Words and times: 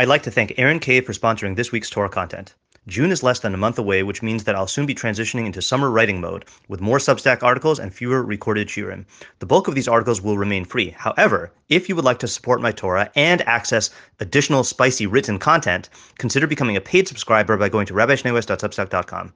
I'd 0.00 0.08
like 0.08 0.22
to 0.22 0.30
thank 0.30 0.54
Aaron 0.56 0.78
Cave 0.78 1.04
for 1.04 1.12
sponsoring 1.12 1.56
this 1.56 1.72
week's 1.72 1.90
Torah 1.90 2.08
content. 2.08 2.54
June 2.86 3.10
is 3.10 3.22
less 3.22 3.40
than 3.40 3.52
a 3.52 3.58
month 3.58 3.78
away, 3.78 4.02
which 4.02 4.22
means 4.22 4.44
that 4.44 4.54
I'll 4.54 4.66
soon 4.66 4.86
be 4.86 4.94
transitioning 4.94 5.44
into 5.44 5.60
summer 5.60 5.90
writing 5.90 6.22
mode 6.22 6.46
with 6.68 6.80
more 6.80 6.96
Substack 6.96 7.42
articles 7.42 7.78
and 7.78 7.94
fewer 7.94 8.22
recorded 8.22 8.68
shiurim. 8.68 9.04
The 9.40 9.44
bulk 9.44 9.68
of 9.68 9.74
these 9.74 9.88
articles 9.88 10.22
will 10.22 10.38
remain 10.38 10.64
free. 10.64 10.88
However, 10.96 11.52
if 11.68 11.86
you 11.86 11.96
would 11.96 12.06
like 12.06 12.18
to 12.20 12.28
support 12.28 12.62
my 12.62 12.72
Torah 12.72 13.12
and 13.14 13.42
access 13.42 13.90
additional 14.20 14.64
spicy 14.64 15.06
written 15.06 15.38
content, 15.38 15.90
consider 16.16 16.46
becoming 16.46 16.78
a 16.78 16.80
paid 16.80 17.06
subscriber 17.06 17.58
by 17.58 17.68
going 17.68 17.84
to 17.84 17.92
rabbischneeweiss.substack.com. 17.92 19.34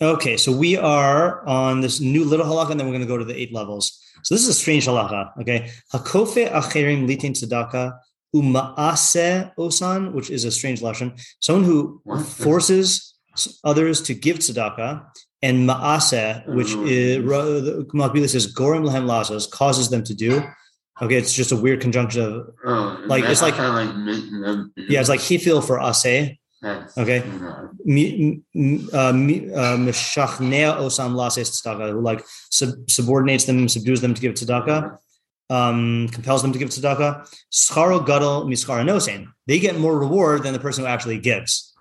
Okay, 0.00 0.36
so 0.36 0.50
we 0.50 0.76
are 0.76 1.46
on 1.46 1.80
this 1.80 2.00
new 2.00 2.24
little 2.24 2.46
halakha, 2.46 2.72
and 2.72 2.80
then 2.80 2.88
we're 2.88 2.94
going 2.94 3.06
to 3.06 3.06
go 3.06 3.18
to 3.18 3.24
the 3.24 3.40
eight 3.40 3.54
levels. 3.54 4.02
So 4.24 4.34
this 4.34 4.42
is 4.42 4.48
a 4.48 4.54
strange 4.54 4.84
halakha. 4.84 5.30
Okay, 5.42 5.70
hakofe 5.94 6.50
acherim 6.50 7.06
litin 7.06 7.34
tzedakah 7.34 7.96
umaase 8.34 9.54
osan, 9.56 10.12
which 10.12 10.30
is 10.30 10.44
a 10.44 10.50
strange 10.50 10.80
lashon. 10.80 11.20
Someone 11.40 11.64
who 11.64 12.00
forces 12.24 13.14
others 13.64 14.02
to 14.02 14.14
give 14.14 14.38
tzedakah, 14.38 15.04
and 15.42 15.68
maase, 15.68 16.46
which 16.54 16.68
mm. 16.68 16.86
is 16.88 18.32
says 18.32 18.54
gorim 18.54 18.86
lahem 18.88 19.06
lazos, 19.06 19.50
causes 19.50 19.90
them 19.90 20.02
to 20.04 20.14
do. 20.14 20.42
Okay, 21.00 21.16
it's 21.16 21.32
just 21.34 21.52
a 21.52 21.56
weird 21.56 21.80
conjunction 21.80 22.22
of 22.22 22.50
oh, 22.64 23.02
like 23.06 23.24
it's 23.24 23.42
like 23.42 23.56
yeah, 23.56 25.00
it's 25.00 25.08
like 25.08 25.20
hifil 25.20 25.64
for 25.66 25.80
ase. 25.80 26.36
Okay, 26.96 27.18
uh, 27.18 27.72
mishachnea 29.12 30.76
osam 30.78 31.14
lases 31.16 31.50
tzedakah, 31.50 31.90
who 31.90 32.00
like 32.00 32.24
subordinates 32.50 33.46
them, 33.46 33.68
subdues 33.68 34.00
them 34.00 34.14
to 34.14 34.20
give 34.20 34.34
tzedakah 34.34 34.96
um, 35.52 36.08
compels 36.08 36.40
them 36.42 36.52
to 36.52 36.58
give 36.58 36.70
tzedakah. 36.70 37.28
Scharo 37.52 38.04
gadol 38.04 38.46
mischara 38.46 38.84
nosen. 38.84 39.26
They 39.46 39.58
get 39.58 39.78
more 39.78 39.98
reward 39.98 40.42
than 40.44 40.54
the 40.54 40.58
person 40.58 40.84
who 40.84 40.88
actually 40.88 41.18
gives. 41.18 41.74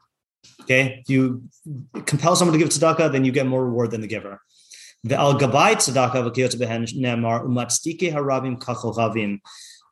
Okay, 0.64 1.04
you 1.08 1.44
compel 2.06 2.36
someone 2.36 2.54
to 2.54 2.60
give 2.60 2.70
tzedakah, 2.70 3.12
then 3.12 3.24
you 3.24 3.32
get 3.32 3.48
more 3.48 3.64
reward 3.64 3.92
than 3.92 4.02
the 4.02 4.08
giver. 4.08 4.42
The 5.06 5.16
al 5.16 5.40
gabai 5.40 5.76
tzedakah 5.76 6.22
v'kiyot 6.28 6.54
behen. 9.16 9.40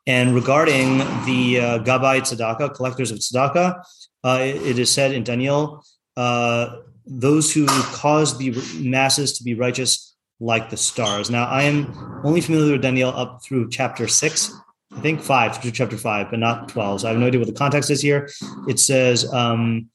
And 0.06 0.34
regarding 0.34 0.98
the 1.24 1.60
uh, 1.60 1.78
gabai 1.80 2.20
tzedakah, 2.20 2.74
collectors 2.74 3.10
of 3.10 3.18
tzedakah, 3.18 3.82
uh, 4.24 4.38
it, 4.42 4.56
it 4.62 4.78
is 4.78 4.90
said 4.90 5.12
in 5.12 5.24
Daniel, 5.24 5.84
uh, 6.16 6.76
those 7.06 7.52
who 7.52 7.66
cause 7.66 8.38
the 8.38 8.50
masses 8.78 9.38
to 9.38 9.44
be 9.44 9.54
righteous 9.54 10.09
like 10.40 10.70
the 10.70 10.76
stars. 10.76 11.30
Now, 11.30 11.46
I 11.46 11.64
am 11.64 12.20
only 12.24 12.40
familiar 12.40 12.72
with 12.72 12.82
Daniel 12.82 13.10
up 13.10 13.42
through 13.44 13.68
chapter 13.70 14.08
six, 14.08 14.52
I 14.96 15.00
think 15.00 15.20
five 15.20 15.58
through 15.58 15.70
chapter 15.72 15.96
five, 15.96 16.30
but 16.30 16.38
not 16.38 16.68
12. 16.68 17.02
So 17.02 17.08
I 17.08 17.10
have 17.10 17.20
no 17.20 17.26
idea 17.26 17.38
what 17.38 17.46
the 17.46 17.54
context 17.54 17.90
is 17.90 18.00
here. 18.00 18.28
It 18.66 18.78
says, 18.78 19.30
um, 19.32 19.88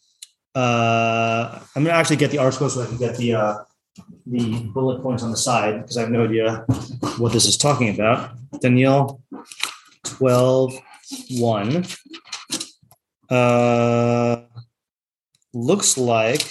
uh, 0.53 1.59
I'm 1.75 1.83
going 1.83 1.93
to 1.93 1.99
actually 1.99 2.15
get 2.15 2.31
the 2.31 2.37
article 2.37 2.69
so 2.69 2.83
I 2.83 2.85
can 2.85 2.97
get 2.97 3.17
the, 3.17 3.33
uh, 3.33 3.57
the 4.25 4.59
bullet 4.73 5.01
points 5.01 5.23
on 5.23 5.31
the 5.31 5.37
side 5.37 5.81
because 5.81 5.97
I 5.97 6.01
have 6.01 6.11
no 6.11 6.23
idea 6.23 6.65
what 7.17 7.33
this 7.33 7.45
is 7.45 7.57
talking 7.57 7.93
about. 7.93 8.31
Daniel 8.61 9.21
12, 10.05 10.75
1. 11.31 11.85
Uh, 13.29 14.41
looks 15.53 15.97
like 15.97 16.41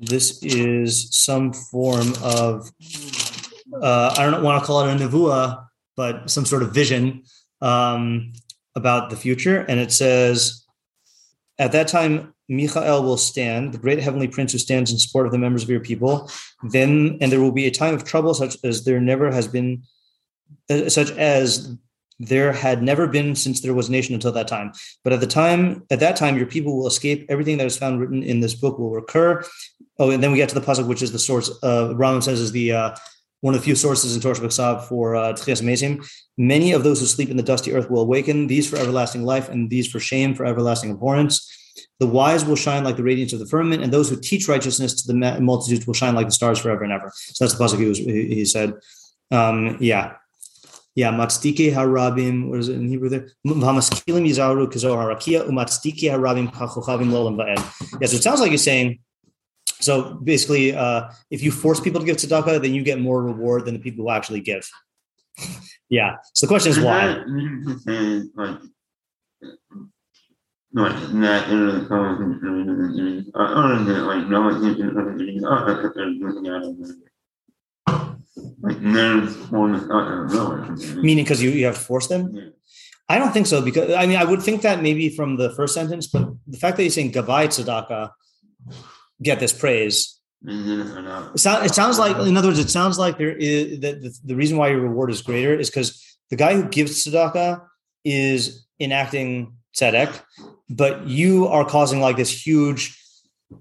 this 0.00 0.42
is 0.42 1.14
some 1.14 1.52
form 1.52 2.14
of 2.22 2.70
uh, 3.82 4.14
I 4.16 4.28
don't 4.28 4.42
want 4.42 4.60
to 4.60 4.66
call 4.66 4.80
it 4.80 4.92
a 4.92 4.98
nevuah, 4.98 5.66
but 5.96 6.30
some 6.30 6.44
sort 6.44 6.62
of 6.62 6.72
vision 6.72 7.22
um, 7.60 8.32
about 8.74 9.10
the 9.10 9.16
future. 9.16 9.60
And 9.68 9.78
it 9.78 9.92
says, 9.92 10.64
at 11.58 11.72
that 11.72 11.88
time, 11.88 12.34
Michael 12.48 13.02
will 13.02 13.16
stand, 13.16 13.72
the 13.72 13.78
great 13.78 14.00
heavenly 14.00 14.26
prince 14.26 14.52
who 14.52 14.58
stands 14.58 14.90
in 14.90 14.98
support 14.98 15.26
of 15.26 15.32
the 15.32 15.38
members 15.38 15.62
of 15.62 15.70
your 15.70 15.80
people. 15.80 16.30
Then, 16.70 17.18
and 17.20 17.30
there 17.30 17.40
will 17.40 17.52
be 17.52 17.66
a 17.66 17.70
time 17.70 17.94
of 17.94 18.04
trouble 18.04 18.34
such 18.34 18.56
as 18.64 18.84
there 18.84 19.00
never 19.00 19.30
has 19.30 19.46
been, 19.46 19.82
uh, 20.68 20.88
such 20.88 21.10
as 21.12 21.76
there 22.20 22.52
had 22.52 22.82
never 22.82 23.08
been 23.08 23.34
since 23.34 23.62
there 23.62 23.74
was 23.74 23.88
a 23.88 23.92
nation 23.92 24.14
until 24.14 24.30
that 24.32 24.46
time. 24.46 24.72
But 25.02 25.14
at 25.14 25.20
the 25.20 25.26
time, 25.26 25.84
at 25.90 26.00
that 26.00 26.16
time, 26.16 26.36
your 26.36 26.46
people 26.46 26.76
will 26.76 26.86
escape. 26.86 27.26
Everything 27.30 27.56
that 27.56 27.66
is 27.66 27.78
found 27.78 27.98
written 27.98 28.22
in 28.22 28.40
this 28.40 28.54
book 28.54 28.78
will 28.78 28.90
recur. 28.90 29.42
Oh, 29.98 30.10
and 30.10 30.22
then 30.22 30.30
we 30.30 30.36
get 30.36 30.50
to 30.50 30.54
the 30.54 30.60
pasuk, 30.60 30.86
which 30.86 31.02
is 31.02 31.12
the 31.12 31.18
source. 31.18 31.50
Uh, 31.62 31.94
Rambam 31.94 32.22
says 32.22 32.38
is 32.38 32.52
the 32.52 32.72
uh, 32.72 32.96
one 33.40 33.54
of 33.54 33.60
the 33.60 33.64
few 33.64 33.74
sources 33.74 34.14
in 34.14 34.20
Torah 34.20 34.34
B'Ksav 34.34 34.84
for 34.84 35.16
uh, 35.16 35.32
Tchias 35.32 35.62
Mesim. 35.62 36.06
Many 36.36 36.72
of 36.72 36.84
those 36.84 37.00
who 37.00 37.06
sleep 37.06 37.30
in 37.30 37.38
the 37.38 37.42
dusty 37.42 37.72
earth 37.72 37.90
will 37.90 38.02
awaken. 38.02 38.46
These 38.46 38.68
for 38.68 38.76
everlasting 38.76 39.24
life, 39.24 39.48
and 39.48 39.70
these 39.70 39.88
for 39.88 39.98
shame, 39.98 40.34
for 40.34 40.44
everlasting 40.44 40.90
abhorrence. 40.90 41.56
The 42.00 42.06
wise 42.06 42.44
will 42.44 42.56
shine 42.56 42.84
like 42.84 42.96
the 42.96 43.02
radiance 43.02 43.32
of 43.32 43.38
the 43.38 43.46
firmament, 43.46 43.82
and 43.82 43.92
those 43.92 44.10
who 44.10 44.16
teach 44.20 44.48
righteousness 44.48 45.02
to 45.02 45.12
the 45.12 45.40
multitudes 45.40 45.86
will 45.86 45.94
shine 45.94 46.14
like 46.14 46.26
the 46.26 46.32
stars 46.32 46.58
forever 46.58 46.84
and 46.84 46.92
ever. 46.92 47.10
So 47.14 47.44
that's 47.44 47.56
the 47.56 47.64
pasuk 47.64 47.78
he, 47.78 47.86
was, 47.86 47.98
he 47.98 48.44
said. 48.44 48.74
Um, 49.30 49.78
yeah, 49.80 50.14
yeah, 50.94 51.12
matstike 51.12 51.72
harabim. 51.72 52.48
What 52.48 52.58
is 52.58 52.68
it 52.68 52.76
in 52.76 52.88
Hebrew 52.88 53.08
there? 53.08 53.28
V'hamaskilim 53.46 54.26
yizaru 54.28 54.66
kazohar 54.70 55.14
rakia 55.14 55.46
umatstike 55.48 56.10
harabim 56.10 56.52
kachochavim 56.52 57.10
lolam 57.10 57.36
va'ed. 57.36 58.00
Yeah, 58.00 58.08
so 58.08 58.16
it 58.16 58.22
sounds 58.22 58.40
like 58.40 58.50
you're 58.50 58.58
saying. 58.58 58.98
So 59.80 60.14
basically, 60.14 60.74
uh, 60.74 61.10
if 61.30 61.42
you 61.42 61.50
force 61.50 61.80
people 61.80 62.00
to 62.00 62.06
give 62.06 62.16
tzedakah, 62.16 62.60
then 62.60 62.74
you 62.74 62.82
get 62.82 63.00
more 63.00 63.22
reward 63.22 63.64
than 63.64 63.74
the 63.74 63.80
people 63.80 64.04
who 64.04 64.10
actually 64.10 64.40
give. 64.40 64.68
yeah. 65.88 66.16
So 66.34 66.46
the 66.46 66.48
question 66.48 66.72
is 66.72 66.80
why. 66.80 67.22
Like, 70.72 70.94
like 76.52 77.09
Meaning 81.02 81.24
because 81.24 81.42
you, 81.42 81.50
you 81.50 81.66
have 81.66 81.74
to 81.74 81.80
force 81.80 82.06
them? 82.06 82.34
Yeah. 82.34 82.42
I 83.08 83.18
don't 83.18 83.32
think 83.32 83.48
so 83.48 83.60
because 83.60 83.92
I 83.92 84.06
mean 84.06 84.16
I 84.16 84.24
would 84.24 84.40
think 84.40 84.62
that 84.62 84.82
maybe 84.82 85.08
from 85.08 85.36
the 85.36 85.50
first 85.54 85.74
sentence, 85.74 86.06
but 86.06 86.28
the 86.46 86.58
fact 86.58 86.76
that 86.76 86.84
you're 86.84 86.90
saying 86.90 87.12
Gabbai 87.12 87.48
Tzedakah 87.48 88.12
get 89.22 89.40
this 89.40 89.52
praise. 89.52 90.20
Mm-hmm. 90.44 91.34
It, 91.34 91.38
sound, 91.38 91.66
it 91.66 91.74
sounds 91.74 91.98
like, 91.98 92.16
in 92.26 92.36
other 92.36 92.48
words, 92.48 92.58
it 92.58 92.70
sounds 92.70 92.98
like 92.98 93.18
there 93.18 93.36
is 93.36 93.80
that 93.80 94.00
the, 94.00 94.18
the 94.24 94.34
reason 94.34 94.56
why 94.56 94.68
your 94.68 94.80
reward 94.80 95.10
is 95.10 95.20
greater 95.20 95.54
is 95.54 95.68
because 95.68 96.02
the 96.30 96.36
guy 96.36 96.54
who 96.54 96.64
gives 96.68 97.04
tzedakah 97.04 97.62
is 98.04 98.66
enacting 98.78 99.54
tzedek, 99.76 100.22
but 100.70 101.06
you 101.06 101.46
are 101.48 101.64
causing 101.64 102.00
like 102.00 102.16
this 102.16 102.46
huge 102.46 102.96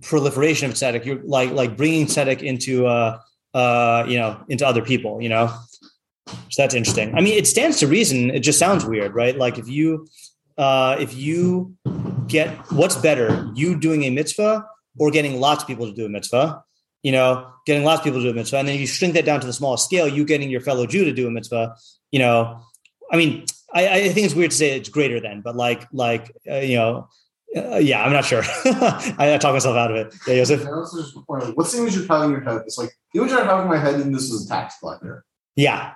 proliferation 0.02 0.70
of 0.70 0.76
tzedek. 0.76 1.04
You're 1.06 1.22
like 1.24 1.52
like 1.52 1.76
bringing 1.76 2.06
tzedek 2.06 2.42
into 2.42 2.88
uh, 2.88 3.20
uh, 3.54 4.06
you 4.08 4.18
know, 4.18 4.44
into 4.50 4.66
other 4.66 4.82
people, 4.82 5.22
you 5.22 5.30
know. 5.30 5.54
So 6.28 6.62
that's 6.62 6.76
interesting. 6.76 7.16
I 7.16 7.22
mean, 7.22 7.38
it 7.38 7.48
stands 7.48 7.80
to 7.80 7.88
reason. 7.88 8.30
It 8.30 8.42
just 8.42 8.60
sounds 8.60 8.86
weird, 8.86 9.16
right? 9.16 9.36
Like 9.36 9.58
if 9.58 9.68
you 9.68 10.08
uh, 10.58 10.98
if 11.00 11.16
you 11.16 11.76
get 12.28 12.50
what's 12.72 12.96
better, 12.96 13.50
you 13.56 13.80
doing 13.80 14.04
a 14.04 14.10
mitzvah 14.10 14.66
or 14.98 15.12
getting 15.12 15.40
lots 15.40 15.64
of 15.64 15.68
people 15.68 15.88
to 15.88 15.94
do 15.94 16.06
a 16.06 16.10
mitzvah, 16.10 16.64
you 17.02 17.12
know, 17.12 17.48
getting 17.66 17.84
lots 17.84 18.00
of 18.00 18.04
people 18.04 18.20
to 18.20 18.26
do 18.26 18.32
a 18.32 18.34
mitzvah, 18.34 18.58
and 18.58 18.68
then 18.68 18.78
you 18.80 18.86
shrink 18.86 19.14
that 19.14 19.26
down 19.26 19.40
to 19.40 19.48
the 19.48 19.54
smallest 19.54 19.86
scale, 19.86 20.08
you 20.08 20.26
getting 20.26 20.50
your 20.50 20.62
fellow 20.62 20.86
Jew 20.86 21.06
to 21.06 21.14
do 21.14 21.28
a 21.28 21.32
mitzvah, 21.32 21.76
you 22.12 22.20
know, 22.20 22.60
I 23.12 23.18
mean, 23.18 23.46
I, 23.74 23.88
I 23.90 24.10
think 24.10 24.26
it's 24.26 24.36
weird 24.36 24.52
to 24.52 24.58
say 24.58 24.72
it's 24.72 24.90
greater 24.90 25.20
than, 25.20 25.42
but 25.42 25.56
like, 25.56 25.88
like, 25.94 26.32
uh, 26.50 26.58
you 26.58 26.76
know, 26.76 27.08
uh, 27.56 27.78
yeah, 27.78 28.04
I'm 28.04 28.14
not 28.14 28.26
sure. 28.26 28.44
I, 28.66 29.34
I 29.34 29.38
talk 29.38 29.54
myself 29.54 29.76
out 29.76 29.92
of 29.92 29.98
it. 29.98 30.14
Yeah, 30.28 30.36
Joseph. 30.36 30.68
What's 31.28 31.72
the 31.72 31.80
image 31.80 31.96
you're 31.96 32.08
having 32.08 32.26
in 32.26 32.32
your 32.32 32.42
head? 32.42 32.62
It's 32.66 32.78
like 32.78 32.92
the 33.14 33.22
image 33.22 33.34
I 33.34 33.44
have 33.44 33.64
in 33.64 33.68
my 33.68 33.78
head, 33.78 33.96
and 33.96 34.14
this 34.14 34.30
is 34.30 34.46
a 34.46 34.50
tax 34.50 34.76
collector. 34.80 35.26
Yeah. 35.56 35.94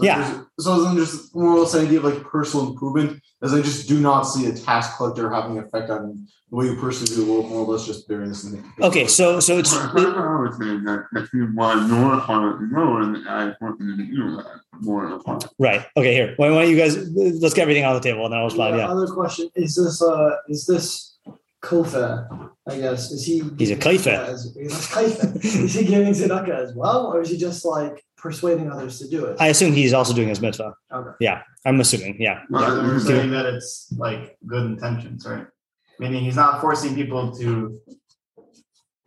So 0.00 0.06
yeah. 0.06 0.42
So 0.58 0.82
then 0.82 0.96
just 0.96 1.36
more 1.36 1.56
or 1.56 1.58
less 1.58 1.74
idea 1.74 1.98
of 1.98 2.04
like 2.04 2.22
personal 2.22 2.70
improvement, 2.70 3.22
as 3.42 3.52
I 3.52 3.60
just 3.60 3.86
do 3.86 4.00
not 4.00 4.22
see 4.22 4.46
a 4.46 4.52
tax 4.52 4.96
collector 4.96 5.30
having 5.30 5.58
an 5.58 5.64
effect 5.64 5.90
on 5.90 6.26
the 6.48 6.56
way 6.56 6.66
you 6.66 6.76
personally 6.76 7.14
do 7.14 7.26
the 7.26 7.30
world, 7.30 7.50
more 7.50 7.66
or 7.66 7.72
less 7.72 7.86
just 7.86 8.08
bearing 8.08 8.30
this 8.30 8.44
in 8.44 8.52
the 8.52 8.86
Okay, 8.86 9.06
so 9.06 9.40
so 9.40 9.58
it's 9.58 9.74
I 9.74 9.92
would 9.92 10.54
say 10.54 10.64
that 10.64 11.04
if 11.16 11.34
you 11.34 11.52
want 11.54 11.90
more 11.90 12.18
fun, 12.22 12.72
more 12.72 13.02
and 13.02 13.28
I 13.28 13.54
want 13.60 13.78
you 13.78 14.42
more 14.80 15.20
fun. 15.20 15.40
Right. 15.58 15.84
Okay, 15.98 16.14
here. 16.14 16.32
Why 16.38 16.48
don't 16.48 16.70
you 16.70 16.78
guys 16.78 16.96
let's 17.14 17.52
get 17.52 17.62
everything 17.62 17.84
on 17.84 17.94
the 17.94 18.00
table 18.00 18.24
and 18.24 18.32
then 18.32 18.38
I'll 18.38 18.46
respond. 18.46 18.78
Yeah. 18.78 18.88
Other 18.88 19.06
question. 19.06 19.50
Is 19.54 19.76
this 19.76 20.00
uh 20.00 20.30
is 20.48 20.64
this 20.64 21.18
Kofa, 21.62 22.49
I 22.68 22.78
guess. 22.78 23.10
Is 23.10 23.24
he 23.24 23.42
He's 23.58 23.70
a 23.70 23.76
kaifa. 23.76 24.34
is 24.34 25.74
he 25.74 25.84
giving 25.84 26.12
tzedakah 26.12 26.48
as 26.50 26.74
well, 26.74 27.06
or 27.06 27.20
is 27.22 27.30
he 27.30 27.38
just 27.38 27.64
like 27.64 28.04
persuading 28.16 28.70
others 28.70 28.98
to 28.98 29.08
do 29.08 29.24
it? 29.24 29.36
I 29.40 29.48
assume 29.48 29.72
he's 29.72 29.92
also 29.92 30.12
doing 30.12 30.28
his 30.28 30.40
mitzvah. 30.40 30.74
Okay. 30.92 31.10
Yeah, 31.20 31.42
I'm 31.64 31.80
assuming. 31.80 32.20
Yeah. 32.20 32.42
yeah. 32.50 32.86
You're 32.86 33.00
saying 33.00 33.30
that 33.30 33.46
it's 33.46 33.92
like 33.96 34.36
good 34.46 34.66
intentions, 34.66 35.26
right? 35.26 35.46
Meaning 35.98 36.24
he's 36.24 36.36
not 36.36 36.60
forcing 36.60 36.94
people 36.94 37.34
to 37.38 37.80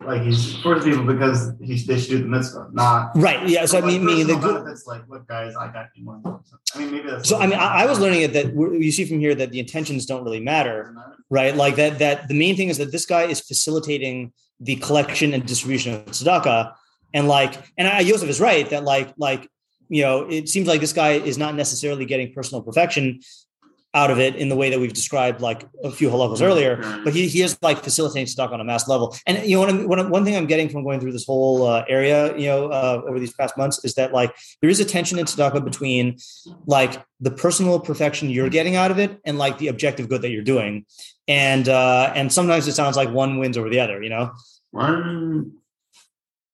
like 0.06 0.22
he's 0.22 0.56
forcing 0.62 0.92
people 0.92 1.04
because 1.04 1.52
he, 1.62 1.76
they 1.82 1.98
should 1.98 2.10
do 2.10 2.18
the 2.18 2.28
mitzvah, 2.28 2.68
not. 2.72 3.10
Right. 3.14 3.48
Yeah. 3.48 3.66
So 3.66 3.78
I 3.78 3.80
mean, 3.80 4.04
the 4.04 4.34
good. 4.34 4.40
benefits, 4.40 4.86
like, 4.86 5.02
look, 5.08 5.26
guys, 5.26 5.54
I 5.56 5.72
got 5.72 5.86
you 5.94 6.06
one. 6.06 6.22
I 6.74 6.78
mean, 6.78 6.90
maybe 6.90 7.10
that's. 7.10 7.28
So 7.28 7.38
I 7.38 7.46
mean, 7.46 7.58
I, 7.58 7.82
I 7.82 7.86
was 7.86 8.00
learning 8.00 8.22
it 8.22 8.32
that 8.32 8.54
you 8.54 8.92
see 8.92 9.04
from 9.04 9.20
here 9.20 9.34
that 9.34 9.50
the 9.50 9.60
intentions 9.60 10.06
don't 10.06 10.24
really 10.24 10.40
matter, 10.40 10.94
right? 11.30 11.54
Like 11.54 11.76
that. 11.76 11.98
That 11.98 12.28
the 12.28 12.34
main 12.34 12.56
thing 12.56 12.68
is 12.68 12.78
that 12.78 12.92
this 12.92 13.06
guy 13.06 13.24
is 13.24 13.40
facilitating 13.40 14.32
the 14.60 14.76
collection 14.76 15.34
and 15.34 15.44
distribution 15.44 15.94
of 15.94 16.06
tzedakah, 16.06 16.72
and 17.12 17.28
like, 17.28 17.54
and 17.76 17.88
I, 17.88 18.00
Yosef 18.00 18.28
is 18.28 18.40
right 18.40 18.68
that 18.70 18.84
like, 18.84 19.12
like 19.16 19.48
you 19.88 20.02
know, 20.02 20.22
it 20.28 20.48
seems 20.48 20.66
like 20.66 20.80
this 20.80 20.92
guy 20.92 21.12
is 21.12 21.38
not 21.38 21.54
necessarily 21.54 22.04
getting 22.04 22.32
personal 22.32 22.62
perfection 22.62 23.20
out 23.94 24.10
of 24.10 24.18
it 24.18 24.34
in 24.34 24.48
the 24.48 24.56
way 24.56 24.70
that 24.70 24.80
we've 24.80 24.92
described 24.92 25.40
like 25.40 25.66
a 25.84 25.90
few 25.90 26.10
halachos 26.10 26.42
earlier, 26.42 26.76
but 27.04 27.14
he, 27.14 27.28
he 27.28 27.42
is 27.42 27.56
like 27.62 27.78
facilitating 27.78 28.26
tzedakah 28.26 28.52
on 28.52 28.60
a 28.60 28.64
mass 28.64 28.88
level. 28.88 29.16
And 29.26 29.46
you 29.46 29.56
know, 29.56 29.60
one, 29.60 29.88
one, 29.88 30.10
one 30.10 30.24
thing 30.24 30.36
I'm 30.36 30.46
getting 30.46 30.68
from 30.68 30.82
going 30.82 31.00
through 31.00 31.12
this 31.12 31.24
whole 31.24 31.66
uh, 31.66 31.84
area, 31.88 32.36
you 32.36 32.46
know, 32.46 32.66
uh, 32.66 33.02
over 33.08 33.20
these 33.20 33.32
past 33.32 33.56
months 33.56 33.84
is 33.84 33.94
that 33.94 34.12
like 34.12 34.34
there 34.60 34.68
is 34.68 34.80
a 34.80 34.84
tension 34.84 35.18
in 35.18 35.26
tzedakah 35.26 35.64
between 35.64 36.18
like 36.66 37.02
the 37.20 37.30
personal 37.30 37.78
perfection 37.78 38.28
you're 38.28 38.50
getting 38.50 38.76
out 38.76 38.90
of 38.90 38.98
it 38.98 39.20
and 39.24 39.38
like 39.38 39.58
the 39.58 39.68
objective 39.68 40.08
good 40.08 40.22
that 40.22 40.30
you're 40.30 40.42
doing. 40.42 40.84
And 41.28 41.68
uh, 41.68 42.12
and 42.14 42.32
sometimes 42.32 42.68
it 42.68 42.74
sounds 42.74 42.96
like 42.96 43.10
one 43.10 43.38
wins 43.38 43.56
over 43.56 43.70
the 43.70 43.80
other, 43.80 44.02
you 44.02 44.10
know. 44.10 44.32
Why 44.72 45.42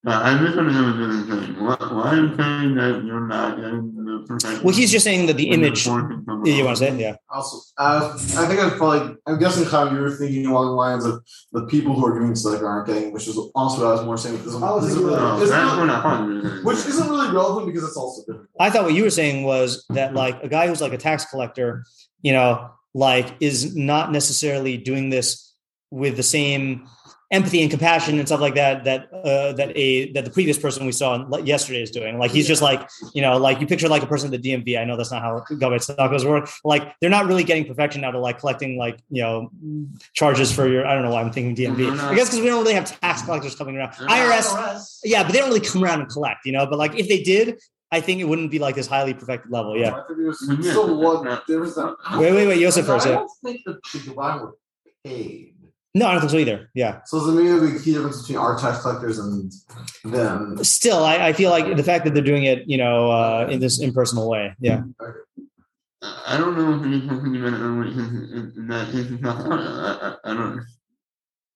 are 0.06 0.12
I 0.14 0.40
misunderstood 0.40 0.86
what 0.86 0.96
you're 0.96 1.42
saying. 1.42 1.64
Why, 1.64 1.76
why 1.78 2.10
are 2.10 2.16
you 2.16 2.36
saying 2.36 2.74
that 2.76 3.02
you're 3.04 3.26
not 3.26 3.56
getting 3.56 3.94
the 3.94 4.24
perfection? 4.26 4.62
Well, 4.64 4.74
he's 4.74 4.90
just 4.90 5.04
saying 5.04 5.26
that 5.26 5.36
the 5.36 5.50
image. 5.50 5.84
portion 5.86 6.24
You 6.44 6.64
want 6.64 6.68
out? 6.68 6.70
to 6.70 6.76
say, 6.76 6.96
yeah? 7.00 7.16
Also, 7.28 7.58
uh, 7.76 8.12
I 8.14 8.46
think 8.46 8.60
I'd 8.60 8.78
probably. 8.78 9.16
I'm 9.26 9.38
guessing 9.38 9.64
how 9.66 9.90
you 9.90 9.98
were 9.98 10.10
thinking 10.10 10.46
along 10.46 10.66
the 10.66 10.72
lines 10.72 11.04
of 11.04 11.22
the 11.52 11.66
people 11.66 11.94
who 11.94 12.06
are 12.06 12.14
giving 12.14 12.32
tzedakah 12.32 12.62
aren't 12.62 12.86
getting, 12.86 13.12
which 13.12 13.28
is 13.28 13.36
also 13.54 13.82
what 13.84 13.88
I 13.88 13.92
was 13.96 14.04
more 14.04 14.16
saying. 14.16 14.38
Because 14.38 14.56
I 14.56 14.70
was 14.70 14.88
isn't 14.88 15.04
really, 15.04 15.16
No, 15.20 15.36
isn't 15.36 15.48
that's 15.50 15.76
really- 15.76 15.88
what 15.88 15.90
I 15.90 16.02
thought 16.02 16.26
you 16.26 16.34
were 16.34 16.48
saying. 16.50 16.64
which 16.64 16.78
isn't 16.78 17.08
really 17.10 17.34
relevant 17.34 17.66
because 17.66 17.84
it's 17.86 17.96
also 17.96 18.22
different. 18.26 18.48
I 18.58 18.70
thought 18.70 18.84
what 18.84 18.94
you 18.94 19.02
were 19.04 19.10
saying 19.10 19.44
was 19.44 19.84
that 19.90 20.14
like 20.14 20.42
a 20.42 20.48
guy 20.48 20.66
who's 20.66 20.80
like 20.80 20.92
a 20.94 20.98
tax 20.98 21.26
collector, 21.26 21.84
you 22.22 22.32
know, 22.32 22.70
like 22.94 23.34
is 23.40 23.76
not 23.76 24.12
necessarily 24.12 24.78
doing 24.78 25.10
this 25.10 25.54
with 25.90 26.16
the 26.16 26.22
same 26.22 26.86
empathy 27.30 27.62
and 27.62 27.70
compassion 27.70 28.18
and 28.18 28.26
stuff 28.26 28.40
like 28.40 28.54
that 28.54 28.82
that 28.84 29.12
uh, 29.12 29.52
that 29.52 29.76
a 29.76 30.10
that 30.12 30.24
the 30.24 30.30
previous 30.30 30.58
person 30.58 30.84
we 30.84 30.92
saw 30.92 31.38
yesterday 31.38 31.82
is 31.82 31.90
doing. 31.90 32.18
Like 32.18 32.32
he's 32.32 32.46
just 32.46 32.60
like 32.60 32.88
you 33.14 33.22
know, 33.22 33.36
like 33.36 33.60
you 33.60 33.66
picture 33.66 33.88
like 33.88 34.02
a 34.02 34.06
person 34.06 34.32
at 34.32 34.42
the 34.42 34.50
DMV. 34.50 34.78
I 34.78 34.84
know 34.84 34.96
that's 34.96 35.12
not 35.12 35.22
how 35.22 35.40
government 35.58 35.82
tacos 35.82 36.28
work. 36.28 36.50
Like 36.64 36.94
they're 37.00 37.10
not 37.10 37.26
really 37.26 37.44
getting 37.44 37.64
perfection 37.64 38.04
out 38.04 38.14
of 38.14 38.22
like 38.22 38.40
collecting 38.40 38.76
like 38.76 39.00
you 39.10 39.22
know 39.22 39.50
charges 40.14 40.52
for 40.52 40.68
your. 40.68 40.86
I 40.86 40.94
don't 40.94 41.04
know 41.04 41.10
why 41.10 41.22
I'm 41.22 41.32
thinking 41.32 41.54
DMV. 41.54 41.98
I 42.00 42.14
guess 42.14 42.28
because 42.28 42.40
we 42.40 42.46
don't 42.46 42.62
really 42.62 42.74
have 42.74 43.00
tax 43.00 43.22
collectors 43.22 43.54
coming 43.54 43.76
around. 43.76 43.92
IRS, 43.92 44.98
yeah, 45.04 45.22
but 45.22 45.32
they 45.32 45.38
don't 45.38 45.48
really 45.48 45.60
come 45.60 45.84
around 45.84 46.00
and 46.00 46.10
collect. 46.10 46.44
You 46.44 46.52
know, 46.52 46.66
but 46.66 46.78
like 46.78 46.98
if 46.98 47.08
they 47.08 47.22
did. 47.22 47.60
I 47.92 48.00
think 48.00 48.20
it 48.20 48.24
wouldn't 48.24 48.52
be 48.52 48.60
like 48.60 48.76
this 48.76 48.86
highly 48.86 49.14
perfected 49.14 49.50
level. 49.50 49.76
Yeah. 49.76 49.90
I 49.90 50.06
think 50.06 50.20
there's 50.20 50.44
Well, 50.46 50.60
yeah, 50.60 50.72
so 50.72 50.94
what 50.94 51.42
there 51.48 51.58
was 51.58 51.74
that. 51.74 51.96
Wait, 52.18 52.30
wait, 52.30 52.46
wait, 52.46 52.60
Yosef 52.60 52.86
first, 52.86 53.04
I 53.04 53.10
yeah. 53.10 53.16
don't 53.16 53.30
think 53.44 53.62
that 53.66 53.82
the 53.82 53.98
Dubai 53.98 54.40
were 54.40 54.56
paid. 55.02 55.54
No, 55.94 56.06
I 56.06 56.12
don't 56.12 56.20
think 56.20 56.30
so 56.30 56.38
either. 56.38 56.70
Yeah. 56.72 57.00
So 57.04 57.16
is 57.18 57.24
there's 57.24 57.36
maybe 57.36 57.50
a 57.50 57.72
big 57.72 57.82
key 57.82 57.92
difference 57.94 58.20
between 58.22 58.38
our 58.38 58.56
tax 58.56 58.82
collectors 58.82 59.18
and 59.18 59.52
them. 60.04 60.62
Still, 60.62 61.02
I, 61.04 61.28
I 61.28 61.32
feel 61.32 61.50
like 61.50 61.76
the 61.76 61.82
fact 61.82 62.04
that 62.04 62.14
they're 62.14 62.22
doing 62.22 62.44
it, 62.44 62.68
you 62.68 62.76
know, 62.76 63.10
uh, 63.10 63.48
in 63.50 63.58
this 63.58 63.80
impersonal 63.80 64.28
way. 64.30 64.54
Yeah. 64.60 64.82
I 66.02 66.38
don't 66.38 66.56
know 66.56 66.76
if 66.76 66.84
he's 66.84 67.08
talking 67.08 67.36
about 67.36 67.52
it, 67.86 68.68
that 68.68 68.88
he's 68.92 69.10
not, 69.20 69.36
I, 69.50 70.16
I, 70.22 70.30
I 70.30 70.34
don't, 70.34 70.60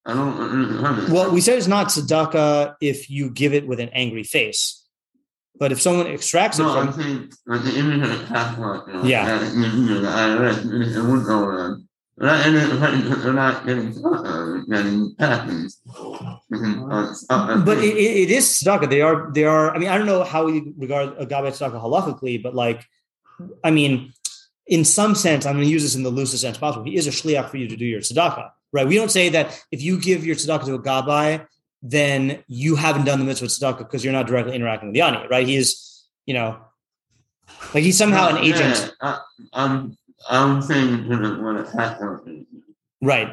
I 0.04 0.12
don't. 0.12 1.10
Well, 1.10 1.30
we 1.32 1.40
said 1.40 1.56
it's 1.56 1.66
not 1.68 1.86
tzedakah 1.86 2.74
if 2.80 3.08
you 3.08 3.30
give 3.30 3.54
it 3.54 3.66
with 3.66 3.80
an 3.80 3.88
angry 3.94 4.24
face, 4.24 4.84
but 5.58 5.72
if 5.72 5.80
someone 5.80 6.08
extracts 6.08 6.58
it 6.58 6.64
No, 6.64 6.76
I'm 6.76 6.92
from, 6.92 7.02
saying, 7.02 7.32
like 7.46 7.62
the 7.62 7.78
image 7.78 8.02
of 8.02 8.18
the 8.18 8.26
tax 8.26 8.58
law, 8.58 8.84
you 8.86 8.92
know, 8.92 9.04
Yeah. 9.04 9.38
that, 9.38 9.54
you 9.54 9.60
know, 9.60 10.00
the 10.00 10.08
IRS, 10.08 10.58
it, 10.58 10.96
it 10.98 11.02
wouldn't 11.02 11.26
go 11.26 11.38
around. 11.44 11.83
They're 12.16 12.28
not, 12.28 12.46
and 12.46 12.56
it- 12.56 13.22
they're 13.22 13.32
not 13.32 13.66
getting, 13.66 13.92
but 17.64 17.78
it, 17.78 17.96
it, 17.96 18.30
is 18.30 18.44
tzedakah. 18.46 18.88
They 18.88 19.00
are, 19.00 19.32
they 19.32 19.44
are. 19.44 19.74
I 19.74 19.78
mean, 19.78 19.88
I 19.88 19.98
don't 19.98 20.06
know 20.06 20.22
how 20.22 20.44
we 20.44 20.72
regard 20.76 21.14
a 21.18 21.26
gabbai 21.26 21.50
tzedakah 21.50 21.82
halachically, 21.82 22.40
but 22.42 22.54
like, 22.54 22.84
I 23.64 23.70
mean, 23.72 24.12
in 24.66 24.84
some 24.84 25.14
sense, 25.16 25.44
I'm 25.44 25.54
going 25.54 25.64
to 25.66 25.70
use 25.70 25.82
this 25.82 25.96
in 25.96 26.04
the 26.04 26.10
loosest 26.10 26.42
sense 26.42 26.56
possible. 26.56 26.84
He 26.84 26.96
is 26.96 27.06
a 27.06 27.10
shliach 27.10 27.50
for 27.50 27.56
you 27.56 27.68
to 27.68 27.76
do 27.76 27.84
your 27.84 28.00
tzedakah, 28.00 28.50
right? 28.72 28.86
We 28.86 28.94
don't 28.94 29.10
say 29.10 29.28
that 29.30 29.60
if 29.72 29.82
you 29.82 30.00
give 30.00 30.24
your 30.24 30.36
tzedakah 30.36 30.66
to 30.66 30.74
a 30.74 30.82
gabbai, 30.82 31.46
then 31.82 32.44
you 32.46 32.76
haven't 32.76 33.04
done 33.04 33.18
the 33.18 33.24
mitzvah 33.24 33.46
tzedakah 33.46 33.78
because 33.78 34.04
you're 34.04 34.12
not 34.12 34.26
directly 34.28 34.54
interacting 34.54 34.88
with 34.88 34.94
the 34.94 35.02
ani, 35.02 35.26
right? 35.28 35.46
He 35.46 35.56
is, 35.56 36.04
you 36.26 36.34
know, 36.34 36.58
like 37.74 37.82
he's 37.82 37.98
somehow 37.98 38.28
an 38.28 38.38
agent, 38.38 38.94
Yeah, 39.02 39.16
I, 39.16 39.18
I'm, 39.52 39.98
I'm 40.30 40.62
saying 40.62 41.08
that 41.08 41.40
what 41.42 41.56
a 41.56 41.64
tax 41.64 42.00
law 42.00 42.16
right? 43.02 43.28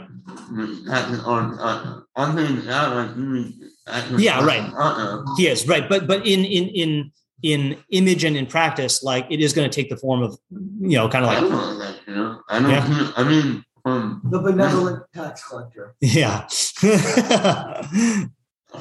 On, 1.25 1.59
uh, 1.59 2.01
I'm 2.15 2.35
saying 2.35 2.65
that 2.65 2.95
like 2.95 3.15
you. 3.15 3.51
actually- 3.87 4.23
Yeah, 4.25 4.43
right. 4.45 5.23
He 5.37 5.47
is 5.47 5.67
right, 5.67 5.87
but 5.87 6.07
but 6.07 6.25
in 6.27 6.43
in 6.45 6.67
in 6.69 7.11
in 7.43 7.77
image 7.89 8.23
and 8.23 8.37
in 8.37 8.45
practice, 8.45 9.01
like 9.03 9.25
it 9.29 9.39
is 9.39 9.53
going 9.53 9.69
to 9.69 9.73
take 9.75 9.89
the 9.89 9.97
form 9.97 10.21
of 10.21 10.37
you 10.51 10.97
know, 10.97 11.09
kind 11.09 11.25
of 11.25 11.31
I 11.31 11.39
like 11.39 11.41
don't 11.41 11.51
know 11.51 11.79
that, 11.79 11.95
you 12.07 12.15
know, 12.15 12.41
I 12.49 12.59
don't, 12.59 12.69
Yeah. 12.69 13.11
I 13.15 13.23
mean, 13.23 13.63
um, 13.85 14.21
The 14.29 14.39
benevolent 14.39 15.03
tax 15.13 15.47
collector. 15.47 15.95
yeah. 16.01 16.45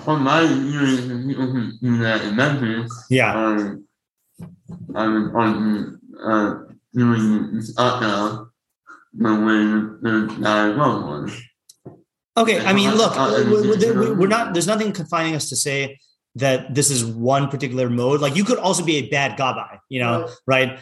from 0.04 0.22
my 0.24 0.42
experience 0.42 1.00
with 1.08 1.26
people 1.26 1.46
who 1.50 1.72
do 1.80 1.98
that 1.98 2.22
in 2.22 2.36
Memphis, 2.36 3.06
yeah. 3.10 3.34
um, 3.34 3.84
I 4.94 5.06
was 5.08 5.30
on, 5.34 6.00
uh, 6.22 6.54
doing 6.94 7.62
now, 7.76 8.46
the 9.12 9.34
way 9.34 9.60
the 10.02 10.37
dialogue 10.40 11.04
was. 11.25 11.40
Okay, 12.37 12.64
I 12.64 12.72
mean, 12.72 12.94
look, 12.94 13.12
Uh, 13.16 13.44
we- 13.46 14.12
we're 14.12 14.28
not. 14.28 14.52
There's 14.54 14.66
nothing 14.66 14.92
confining 14.92 15.34
us 15.34 15.48
to 15.48 15.56
say 15.56 15.98
that 16.37 16.75
this 16.75 16.90
is 16.90 17.04
one 17.04 17.48
particular 17.48 17.90
mode. 17.90 18.20
Like 18.20 18.37
you 18.37 18.44
could 18.44 18.58
also 18.58 18.84
be 18.84 18.96
a 18.96 19.08
bad 19.08 19.37
gabbai, 19.38 19.78
you 19.88 20.00
know, 20.00 20.28
right? 20.46 20.78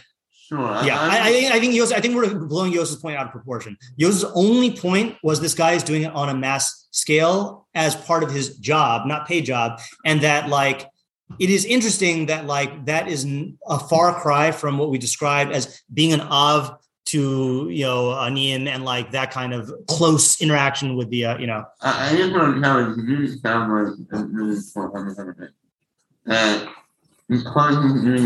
Sure. 0.48 0.60
Yeah, 0.84 0.98
I, 0.98 1.28
I 1.28 1.32
think 1.32 1.52
I 1.52 1.60
think 1.60 1.74
Yos, 1.74 1.92
I 1.92 2.00
think 2.00 2.14
we're 2.14 2.32
blowing 2.34 2.72
Yos's 2.72 2.96
point 2.96 3.16
out 3.16 3.26
of 3.26 3.32
proportion. 3.32 3.76
Yos's 3.96 4.24
only 4.34 4.70
point 4.76 5.16
was 5.22 5.40
this 5.40 5.54
guy 5.54 5.72
is 5.72 5.82
doing 5.82 6.02
it 6.02 6.12
on 6.14 6.28
a 6.28 6.34
mass 6.34 6.86
scale 6.90 7.66
as 7.74 7.94
part 7.94 8.22
of 8.22 8.30
his 8.30 8.56
job, 8.58 9.06
not 9.06 9.26
paid 9.26 9.44
job, 9.44 9.80
and 10.06 10.20
that 10.22 10.48
like 10.48 10.86
it 11.38 11.50
is 11.50 11.64
interesting 11.64 12.26
that 12.26 12.46
like 12.46 12.86
that 12.86 13.08
is 13.08 13.26
a 13.66 13.78
far 13.78 14.20
cry 14.20 14.50
from 14.50 14.78
what 14.78 14.90
we 14.90 14.98
described 14.98 15.52
as 15.52 15.82
being 15.92 16.12
an 16.12 16.20
av 16.20 16.78
to 17.06 17.68
you 17.70 17.84
know 17.84 18.08
anian 18.08 18.66
and 18.66 18.84
like 18.84 19.12
that 19.12 19.30
kind 19.30 19.54
of 19.54 19.72
close 19.86 20.40
interaction 20.40 20.96
with 20.96 21.08
the 21.10 21.24
uh, 21.24 21.38
you 21.38 21.46
know 21.46 21.64
I, 21.80 22.10
I 22.10 22.16
just 22.16 22.32
want 22.32 22.56
to 22.56 22.60
tell 22.60 22.80
you, 22.80 23.20
you 23.20 23.28
sound 23.38 23.72
like 23.72 23.94
a 24.12 24.24
really 24.24 24.56
important 24.56 25.18
everything. 25.18 25.48
That 26.24 26.68
because 27.28 27.76
he, 27.76 28.10
he 28.10 28.16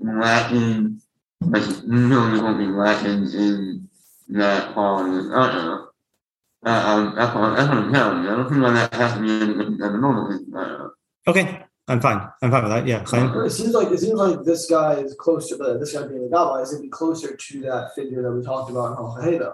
lacking, 0.00 1.00
like, 1.40 1.62
you 1.62 1.86
know, 1.86 2.40
going 2.40 2.54
to 2.54 2.58
be 2.58 2.66
lacking 2.66 3.30
in 3.32 3.88
that 4.30 4.72
quality. 4.72 5.28
Uh-uh. 5.32 5.86
Uh, 6.68 6.82
um, 6.90 7.14
that's 7.16 7.34
what, 7.34 7.56
that's 7.56 7.68
what 7.68 7.78
I'm 7.78 7.92
telling 7.92 8.22
you. 8.22 8.28
I 8.30 8.36
don't 8.36 8.48
think 8.50 8.60
that 8.62 8.94
has 8.94 9.12
to 9.14 9.20
be 9.20 9.30
in, 9.30 9.50
in, 9.52 9.60
in 9.60 9.78
the 9.78 9.98
normal. 10.04 10.24
Uh, 10.54 11.30
okay 11.30 11.44
i'm 11.90 12.00
fine 12.00 12.20
i'm 12.42 12.50
fine 12.50 12.62
with 12.64 12.72
that 12.72 12.86
yeah 12.86 13.02
Chaim? 13.06 13.26
It 13.46 13.50
seems 13.50 13.72
like 13.72 13.88
it 13.90 13.98
seems 13.98 14.18
like 14.24 14.44
this 14.44 14.68
guy 14.68 14.94
is 15.06 15.14
closer, 15.18 15.56
but 15.56 15.78
this 15.80 15.92
guy 15.94 16.06
being 16.06 16.28
the 16.28 16.36
gabbai 16.36 16.62
is 16.62 16.70
going 16.70 16.82
to 16.82 16.86
be 16.86 16.90
closer 16.90 17.34
to 17.34 17.60
that 17.62 17.94
figure 17.94 18.20
that 18.22 18.30
we 18.30 18.42
talked 18.44 18.70
about 18.70 18.92
in 18.92 18.98
Al 18.98 19.16
Qaeda, 19.18 19.52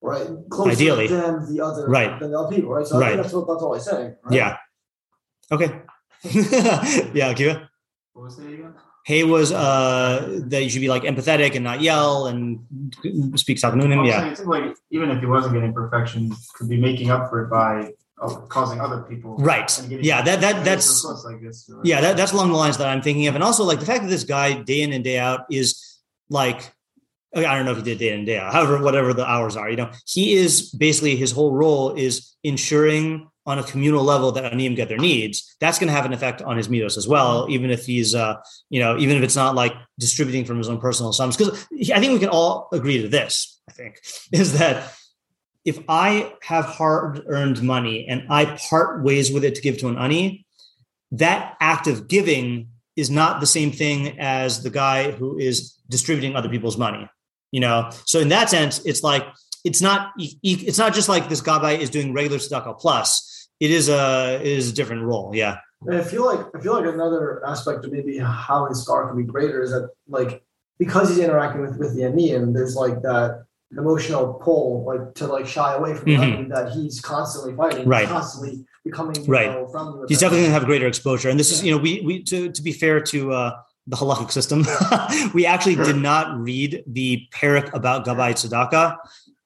right? 0.00 0.28
Closer 0.50 0.70
Ideally. 0.72 1.08
than 1.08 1.32
the 1.54 1.58
other, 1.62 1.86
Right. 1.86 2.18
Than 2.20 2.30
the 2.30 2.38
other 2.38 2.54
people, 2.56 2.70
right? 2.70 2.86
So 2.86 2.96
I 2.96 3.00
Right. 3.00 3.08
think 3.10 3.22
that's 3.22 3.34
what 3.34 3.46
that's 3.48 3.62
all 3.62 3.74
he's 3.74 3.84
saying. 3.84 4.16
Right? 4.24 4.34
yeah 4.40 4.56
okay 5.52 5.68
yeah 7.18 7.32
Akiva? 7.34 7.68
What 8.14 8.22
was 8.24 8.38
it 8.38 8.54
again? 8.54 8.72
Hay 9.04 9.22
was 9.24 9.52
uh 9.52 10.40
that 10.46 10.62
you 10.62 10.70
should 10.70 10.80
be 10.80 10.88
like 10.88 11.02
empathetic 11.02 11.54
and 11.54 11.62
not 11.64 11.80
yell 11.82 12.26
and 12.26 12.60
speak 13.38 13.62
I'm 13.62 13.78
Saknunim. 13.78 14.06
Yeah. 14.06 14.24
it 14.26 14.36
seems 14.36 14.48
like 14.48 14.74
even 14.90 15.10
if 15.10 15.20
he 15.20 15.26
wasn't 15.26 15.54
getting 15.54 15.72
perfection, 15.74 16.32
could 16.54 16.68
be 16.68 16.78
making 16.78 17.10
up 17.10 17.28
for 17.28 17.44
it 17.44 17.50
by 17.50 17.92
uh, 18.22 18.28
causing 18.48 18.80
other 18.80 19.02
people. 19.02 19.36
Right. 19.36 19.68
Yeah, 19.90 20.22
that- 20.22 20.40
that- 20.40 20.64
that's- 20.64 21.04
I 21.28 21.34
guess, 21.34 21.68
or- 21.68 21.80
Yeah, 21.84 22.00
that, 22.00 22.16
that's 22.16 22.32
along 22.32 22.48
the 22.50 22.56
lines 22.56 22.78
that 22.78 22.88
I'm 22.88 23.02
thinking 23.02 23.26
of. 23.26 23.34
And 23.34 23.44
also 23.44 23.64
like 23.64 23.80
the 23.80 23.86
fact 23.86 24.02
that 24.04 24.08
this 24.08 24.24
guy 24.24 24.54
day 24.62 24.80
in 24.82 24.92
and 24.92 25.04
day 25.04 25.18
out 25.18 25.40
is 25.50 26.00
like 26.30 26.72
I 27.36 27.56
don't 27.56 27.64
know 27.66 27.72
if 27.72 27.78
he 27.78 27.82
did 27.82 27.98
day 27.98 28.10
in 28.12 28.18
and 28.20 28.26
day 28.26 28.38
out, 28.38 28.52
however, 28.52 28.80
whatever 28.80 29.12
the 29.12 29.28
hours 29.28 29.56
are, 29.56 29.68
you 29.68 29.76
know, 29.76 29.90
he 30.06 30.34
is 30.34 30.70
basically 30.70 31.16
his 31.16 31.32
whole 31.32 31.52
role 31.52 31.92
is 31.92 32.32
ensuring 32.44 33.28
on 33.46 33.58
a 33.58 33.62
communal 33.62 34.02
level 34.02 34.32
that 34.32 34.52
Anim 34.52 34.74
get 34.74 34.88
their 34.88 34.98
needs. 34.98 35.56
That's 35.60 35.78
going 35.78 35.88
to 35.88 35.92
have 35.94 36.06
an 36.06 36.12
effect 36.12 36.40
on 36.42 36.56
his 36.56 36.68
middos 36.68 36.96
as 36.96 37.06
well, 37.06 37.46
even 37.50 37.70
if 37.70 37.84
he's, 37.84 38.14
uh, 38.14 38.36
you 38.70 38.80
know, 38.80 38.96
even 38.98 39.16
if 39.16 39.22
it's 39.22 39.36
not 39.36 39.54
like 39.54 39.74
distributing 39.98 40.44
from 40.44 40.58
his 40.58 40.68
own 40.68 40.80
personal 40.80 41.12
sums. 41.12 41.36
Because 41.36 41.66
I 41.92 42.00
think 42.00 42.12
we 42.12 42.18
can 42.18 42.30
all 42.30 42.68
agree 42.72 43.02
to 43.02 43.08
this. 43.08 43.60
I 43.68 43.72
think 43.72 44.00
is 44.32 44.58
that 44.58 44.94
if 45.64 45.78
I 45.88 46.32
have 46.42 46.64
hard 46.64 47.22
earned 47.26 47.62
money 47.62 48.06
and 48.06 48.26
I 48.30 48.58
part 48.68 49.02
ways 49.02 49.30
with 49.30 49.44
it 49.44 49.54
to 49.56 49.62
give 49.62 49.78
to 49.78 49.88
an 49.88 49.98
ani, 49.98 50.46
that 51.12 51.56
act 51.60 51.86
of 51.86 52.08
giving 52.08 52.68
is 52.96 53.10
not 53.10 53.40
the 53.40 53.46
same 53.46 53.72
thing 53.72 54.18
as 54.18 54.62
the 54.62 54.70
guy 54.70 55.10
who 55.10 55.38
is 55.38 55.74
distributing 55.88 56.36
other 56.36 56.48
people's 56.48 56.78
money. 56.78 57.08
You 57.50 57.60
know, 57.60 57.90
so 58.04 58.20
in 58.20 58.28
that 58.28 58.50
sense, 58.50 58.84
it's 58.84 59.02
like 59.02 59.26
it's 59.64 59.80
not 59.80 60.12
it's 60.18 60.78
not 60.78 60.92
just 60.92 61.08
like 61.08 61.28
this 61.28 61.40
gabbai 61.40 61.78
is 61.78 61.88
doing 61.88 62.12
regular 62.12 62.38
tzedakah 62.38 62.78
plus. 62.78 63.30
It 63.60 63.70
is 63.70 63.88
a 63.88 64.36
it 64.40 64.46
is 64.46 64.70
a 64.70 64.74
different 64.74 65.02
role. 65.02 65.32
Yeah. 65.34 65.56
And 65.86 65.96
I 65.96 66.02
feel 66.02 66.24
like 66.24 66.40
I 66.54 66.60
feel 66.60 66.72
like 66.74 66.86
another 66.92 67.44
aspect 67.46 67.84
of 67.84 67.92
maybe 67.92 68.18
how 68.18 68.66
his 68.66 68.86
schar 68.86 69.08
can 69.08 69.16
be 69.16 69.24
greater 69.24 69.62
is 69.62 69.70
that 69.70 69.90
like 70.08 70.42
because 70.78 71.08
he's 71.10 71.18
interacting 71.18 71.60
with 71.62 71.76
with 71.78 71.94
the 71.94 72.02
aniyim, 72.02 72.54
there's 72.54 72.74
like 72.74 73.00
that 73.02 73.44
emotional 73.76 74.34
pull 74.34 74.84
like 74.84 75.14
to 75.14 75.26
like 75.26 75.46
shy 75.46 75.74
away 75.74 75.94
from 75.94 76.06
Mhm. 76.08 76.48
the 76.48 76.54
that 76.54 76.72
he's 76.72 77.00
constantly 77.00 77.54
fighting, 77.54 77.86
Right. 77.88 78.08
constantly 78.08 78.64
becoming 78.84 79.16
you 79.16 79.30
Right. 79.32 79.50
know, 79.50 79.66
friendly 79.68 80.06
He's 80.08 80.20
definitely 80.20 80.42
going 80.44 80.50
to 80.54 80.58
have 80.60 80.66
greater 80.66 80.86
exposure. 80.86 81.28
And 81.28 81.38
this 81.40 81.50
is, 81.50 81.64
you 81.64 81.70
know, 81.72 81.78
we 81.78 82.00
we 82.02 82.22
to 82.24 82.50
to 82.50 82.62
be 82.62 82.72
fair 82.72 83.00
to 83.00 83.32
uh, 83.32 83.50
the 83.86 83.96
halachic 83.96 84.30
system, 84.32 84.64
we 85.34 85.44
actually 85.44 85.74
did 85.76 85.96
not 85.96 86.38
read 86.38 86.82
the 86.86 87.22
parak 87.34 87.72
about 87.74 88.06
Gabbai 88.06 88.32
Tzedakah. 88.32 88.96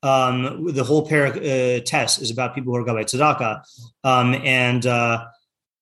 Um, 0.02 0.73
the 0.73 0.85
whole 0.85 1.07
parak 1.09 1.37
uh, 1.37 1.83
test 1.85 2.23
is 2.23 2.31
about 2.31 2.55
people 2.55 2.73
who 2.73 2.78
are 2.81 2.85
Gabbai 2.85 3.05
Tzedakah, 3.05 3.62
um, 4.05 4.35
and 4.45 4.87
uh, 4.87 5.25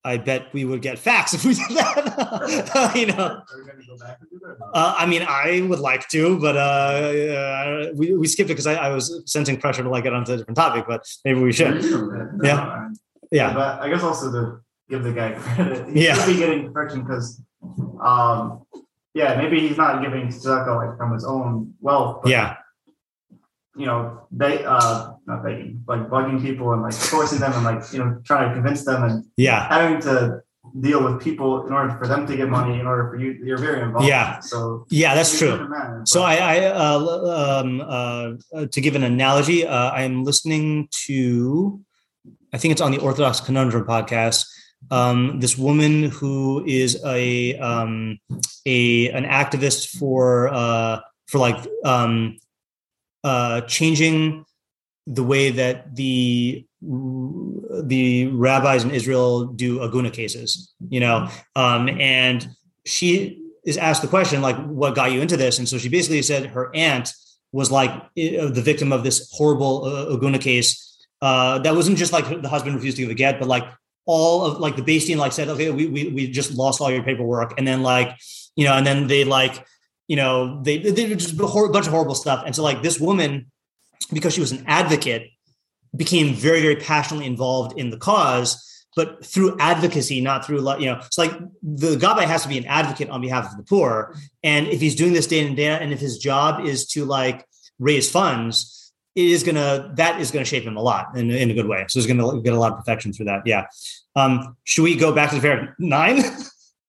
I 0.03 0.17
bet 0.17 0.51
we 0.53 0.65
would 0.65 0.81
get 0.81 0.97
facts 0.97 1.33
if 1.37 1.45
we 1.45 1.53
did 1.53 1.69
that. 1.77 2.93
you 2.95 3.05
know, 3.07 3.13
Are 3.15 3.45
we 3.57 3.65
gonna 3.65 3.83
go 3.87 3.97
back 3.99 4.17
and 4.19 4.29
do 4.31 4.39
that? 4.41 4.55
uh, 4.73 4.95
I 4.97 5.05
mean, 5.05 5.23
I 5.27 5.61
would 5.69 5.79
like 5.79 6.07
to, 6.09 6.39
but 6.39 6.57
uh, 6.57 7.91
we 7.95 8.15
we 8.15 8.27
skipped 8.27 8.49
it 8.49 8.53
because 8.53 8.65
I, 8.67 8.73
I 8.75 8.89
was 8.89 9.21
sensing 9.25 9.57
pressure 9.57 9.83
to 9.83 9.89
like 9.89 10.03
get 10.05 10.13
onto 10.13 10.33
a 10.33 10.37
different 10.37 10.57
topic. 10.57 10.85
But 10.87 11.05
maybe 11.23 11.39
we 11.39 11.53
should. 11.53 11.83
Yeah. 12.41 12.89
Yeah. 13.31 13.53
But 13.53 13.81
I 13.81 13.89
guess 13.89 14.01
also 14.03 14.31
to 14.31 14.59
give 14.89 15.03
the 15.03 15.11
guy 15.13 15.31
credit, 15.37 15.89
he 15.93 16.05
Yeah. 16.05 16.15
should 16.15 16.33
be 16.33 16.37
getting 16.39 16.71
perfection 16.71 17.03
because, 17.03 17.41
um, 18.01 18.65
yeah, 19.13 19.35
maybe 19.35 19.59
he's 19.59 19.77
not 19.77 20.01
giving 20.01 20.27
tzedakah 20.29 20.75
like 20.87 20.97
from 20.97 21.13
his 21.13 21.25
own 21.25 21.73
wealth. 21.81 22.21
But, 22.23 22.29
Yeah. 22.31 22.55
You 23.77 23.85
know, 23.85 24.27
they 24.31 24.63
uh 24.65 25.11
not 25.27 25.43
begging, 25.43 25.83
like 25.87 26.09
bugging 26.09 26.41
people 26.41 26.73
and 26.73 26.81
like 26.81 26.93
forcing 26.93 27.39
them 27.39 27.53
and 27.53 27.63
like 27.63 27.81
you 27.93 27.99
know 27.99 28.19
trying 28.23 28.49
to 28.49 28.53
convince 28.55 28.83
them 28.85 29.03
and 29.03 29.25
Yeah. 29.37 29.67
having 29.69 30.01
to 30.01 30.41
deal 30.81 31.03
with 31.03 31.21
people 31.21 31.65
in 31.67 31.73
order 31.73 31.95
for 31.97 32.07
them 32.07 32.25
to 32.27 32.35
get 32.35 32.49
money. 32.49 32.79
In 32.79 32.85
order 32.87 33.09
for 33.09 33.17
you, 33.17 33.31
you're 33.43 33.57
very 33.57 33.81
involved. 33.81 34.07
Yeah. 34.07 34.39
So 34.39 34.85
Yeah. 34.89 35.15
That's 35.15 35.37
true. 35.37 35.55
So 36.05 36.23
I, 36.23 36.35
I 36.35 36.55
uh, 36.65 37.61
um, 37.61 37.81
uh, 37.81 38.65
to 38.65 38.81
give 38.81 38.95
an 38.95 39.03
analogy, 39.03 39.65
uh, 39.65 39.89
I 39.91 40.01
am 40.03 40.23
listening 40.23 40.89
to, 41.05 41.79
I 42.53 42.57
think 42.57 42.71
it's 42.73 42.81
on 42.81 42.91
the 42.91 42.99
Orthodox 42.99 43.39
Conundrum 43.39 43.85
podcast. 43.85 44.45
Um, 44.91 45.39
this 45.39 45.57
woman 45.57 46.03
who 46.03 46.63
is 46.65 47.01
a 47.05 47.57
um, 47.57 48.19
a 48.65 49.09
an 49.09 49.25
activist 49.25 49.97
for 49.97 50.49
uh, 50.49 50.99
for 51.27 51.39
like 51.39 51.57
um, 51.83 52.37
uh, 53.23 53.61
changing 53.61 54.45
the 55.05 55.23
way 55.23 55.49
that 55.51 55.95
the 55.95 56.65
the 56.81 58.27
rabbis 58.27 58.83
in 58.83 58.91
Israel 58.91 59.45
do 59.45 59.79
aguna 59.79 60.11
cases, 60.11 60.73
you 60.89 60.99
know, 60.99 61.27
um, 61.55 61.89
and 61.89 62.47
she 62.85 63.43
is 63.65 63.77
asked 63.77 64.01
the 64.01 64.07
question 64.07 64.41
like, 64.41 64.57
"What 64.65 64.95
got 64.95 65.11
you 65.11 65.21
into 65.21 65.37
this?" 65.37 65.59
And 65.59 65.67
so 65.67 65.77
she 65.77 65.89
basically 65.89 66.21
said 66.21 66.47
her 66.47 66.69
aunt 66.75 67.13
was 67.51 67.71
like 67.71 67.89
uh, 67.91 68.49
the 68.49 68.61
victim 68.63 68.91
of 68.91 69.03
this 69.03 69.29
horrible 69.31 69.85
uh, 69.85 70.15
aguna 70.15 70.39
case. 70.39 70.83
Uh, 71.21 71.59
that 71.59 71.73
wasn't 71.73 71.97
just 71.97 72.13
like 72.13 72.41
the 72.41 72.49
husband 72.49 72.75
refused 72.75 72.97
to 72.97 73.03
give 73.03 73.11
a 73.11 73.15
get, 73.15 73.39
but 73.39 73.47
like 73.47 73.63
all 74.05 74.45
of 74.45 74.59
like 74.59 74.75
the 74.75 74.81
beis 74.81 75.07
din 75.07 75.17
like 75.17 75.31
said, 75.31 75.47
"Okay, 75.49 75.71
we 75.71 75.87
we 75.87 76.09
we 76.09 76.27
just 76.27 76.53
lost 76.53 76.81
all 76.81 76.91
your 76.91 77.03
paperwork," 77.03 77.57
and 77.57 77.67
then 77.67 77.81
like 77.81 78.15
you 78.55 78.65
know, 78.65 78.73
and 78.73 78.85
then 78.85 79.07
they 79.07 79.23
like 79.23 79.65
you 80.07 80.15
know 80.15 80.61
they 80.63 80.77
they 80.77 80.91
did 80.91 81.17
just 81.19 81.33
a 81.33 81.37
bunch 81.37 81.85
of 81.85 81.91
horrible 81.91 82.15
stuff, 82.15 82.43
and 82.45 82.55
so 82.55 82.63
like 82.63 82.81
this 82.81 82.99
woman, 82.99 83.51
because 84.13 84.33
she 84.33 84.39
was 84.39 84.51
an 84.51 84.63
advocate, 84.67 85.29
became 85.95 86.33
very 86.33 86.61
very 86.61 86.75
passionately 86.75 87.25
involved 87.25 87.77
in 87.77 87.89
the 87.89 87.97
cause 87.97 88.63
but 88.97 89.23
through 89.23 89.55
advocacy 89.59 90.19
not 90.19 90.43
through 90.43 90.57
you 90.79 90.87
know 90.87 90.95
it's 90.97 91.19
like 91.19 91.31
the 91.61 91.95
gabbai 91.95 92.25
has 92.25 92.41
to 92.41 92.49
be 92.49 92.57
an 92.57 92.65
advocate 92.65 93.09
on 93.09 93.21
behalf 93.21 93.49
of 93.49 93.55
the 93.55 93.63
poor. 93.63 94.15
And 94.43 94.67
if 94.67 94.81
he's 94.81 94.95
doing 94.95 95.13
this 95.13 95.27
day 95.27 95.39
in 95.39 95.47
and 95.47 95.55
day 95.55 95.69
out 95.69 95.81
and 95.83 95.93
if 95.93 95.99
his 95.99 96.17
job 96.17 96.65
is 96.65 96.87
to 96.87 97.05
like 97.05 97.45
raise 97.79 98.09
funds 98.09 98.91
it 99.15 99.25
is 99.25 99.43
gonna 99.43 99.93
that 99.97 100.19
is 100.19 100.31
gonna 100.31 100.45
shape 100.45 100.63
him 100.63 100.77
a 100.77 100.81
lot 100.81 101.15
in, 101.15 101.29
in 101.29 101.51
a 101.51 101.53
good 101.53 101.67
way. 101.67 101.85
So 101.87 101.99
he's 101.99 102.07
gonna 102.07 102.41
get 102.41 102.53
a 102.53 102.59
lot 102.59 102.71
of 102.71 102.79
perfection 102.79 103.13
through 103.13 103.27
that. 103.27 103.43
Yeah. 103.45 103.67
Um 104.15 104.57
should 104.63 104.83
we 104.83 104.95
go 104.95 105.13
back 105.13 105.29
to 105.29 105.35
the 105.35 105.41
fair 105.41 105.75
nine 105.77 106.23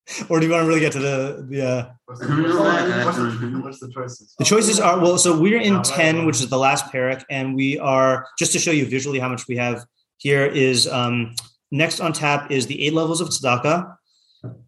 or 0.28 0.40
do 0.40 0.46
you 0.46 0.52
want 0.52 0.62
to 0.62 0.68
really 0.68 0.80
get 0.80 0.92
to 0.92 0.98
the 0.98 1.46
the 1.48 1.66
uh 1.66 1.88
What's 2.06 2.20
the, 2.20 2.26
what's 2.26 3.16
the, 3.18 3.60
what's 3.62 3.80
the, 3.80 3.90
choices? 3.92 4.34
the 4.38 4.44
choices 4.44 4.80
are 4.80 4.98
well, 4.98 5.18
so 5.18 5.38
we're 5.38 5.60
in 5.60 5.82
10, 5.82 6.24
which 6.24 6.36
is 6.40 6.48
the 6.48 6.58
last 6.58 6.86
parak, 6.86 7.24
and 7.28 7.54
we 7.54 7.78
are 7.78 8.26
just 8.38 8.52
to 8.52 8.58
show 8.58 8.70
you 8.70 8.86
visually 8.86 9.18
how 9.18 9.28
much 9.28 9.46
we 9.46 9.56
have 9.56 9.84
here 10.16 10.46
is 10.46 10.88
um 10.88 11.34
next 11.70 12.00
on 12.00 12.12
tap 12.12 12.50
is 12.50 12.66
the 12.66 12.86
eight 12.86 12.94
levels 12.94 13.20
of 13.20 13.28
tzedakah. 13.28 13.94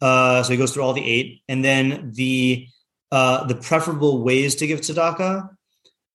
Uh 0.01 0.43
so 0.43 0.53
he 0.53 0.59
goes 0.59 0.75
through 0.75 0.83
all 0.83 0.93
the 0.93 1.05
eight, 1.05 1.43
and 1.49 1.65
then 1.65 2.13
the 2.15 2.67
uh 3.11 3.45
the 3.45 3.55
preferable 3.55 4.23
ways 4.23 4.55
to 4.57 4.67
give 4.67 4.81
tzedakah, 4.81 5.49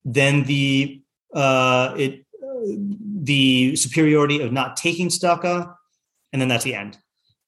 then 0.03 0.43
the 0.43 1.01
uh 1.33 1.93
it 1.97 2.25
the 3.23 3.75
superiority 3.75 4.41
of 4.41 4.51
not 4.51 4.77
taking 4.77 5.09
tzedakah, 5.09 5.73
and 6.31 6.41
then 6.41 6.49
that's 6.49 6.63
the 6.63 6.75
end. 6.75 6.97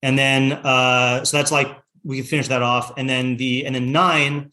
And 0.07 0.17
then 0.17 0.53
uh 0.53 1.25
so 1.25 1.35
that's 1.37 1.51
like 1.51 1.69
we 2.09 2.15
can 2.19 2.25
finish 2.25 2.47
that 2.47 2.63
off, 2.63 2.85
and 2.97 3.07
then 3.11 3.35
the 3.35 3.65
and 3.65 3.75
then 3.75 3.91
nine 3.91 4.51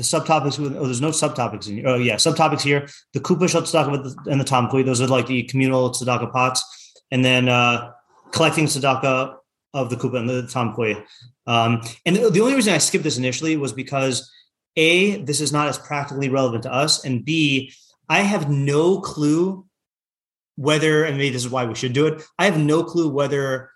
the 0.00 0.02
subtopics 0.02 0.58
oh 0.58 0.86
there's 0.88 1.06
no 1.08 1.10
subtopics 1.10 1.68
in 1.68 1.76
here. 1.76 1.88
Oh 1.90 1.98
yeah, 2.08 2.16
subtopics 2.16 2.62
here. 2.62 2.88
The 3.12 3.20
Kupa 3.20 3.46
the, 3.50 4.30
and 4.30 4.40
the 4.40 4.48
Tamchui, 4.52 4.82
those 4.84 5.02
are 5.02 5.06
like 5.18 5.26
the 5.26 5.42
communal 5.42 5.90
tzedakah 5.90 6.32
pots. 6.32 6.60
And 7.10 7.22
then 7.22 7.48
uh 7.48 7.90
collecting 8.32 8.64
tzedakah 8.64 9.36
of 9.74 9.90
the 9.90 9.96
Kupa 9.96 10.18
and 10.20 10.28
the 10.30 10.42
Tamchui. 10.54 10.94
Um, 11.46 11.82
and 12.06 12.16
the, 12.16 12.30
the 12.30 12.40
only 12.40 12.54
reason 12.54 12.72
I 12.72 12.78
skipped 12.78 13.04
this 13.04 13.18
initially 13.18 13.58
was 13.58 13.74
because 13.74 14.32
A, 14.76 15.22
this 15.24 15.40
is 15.42 15.52
not 15.52 15.68
as 15.68 15.76
practically 15.76 16.30
relevant 16.30 16.62
to 16.62 16.72
us, 16.72 17.04
and 17.04 17.22
B, 17.22 17.70
I 18.08 18.20
have 18.20 18.48
no 18.48 19.00
clue 19.00 19.66
whether, 20.56 21.04
and 21.04 21.18
maybe 21.18 21.30
this 21.30 21.44
is 21.44 21.50
why 21.50 21.66
we 21.66 21.74
should 21.74 21.92
do 21.92 22.06
it, 22.06 22.22
I 22.38 22.46
have 22.46 22.58
no 22.58 22.82
clue 22.84 23.10
whether 23.10 23.70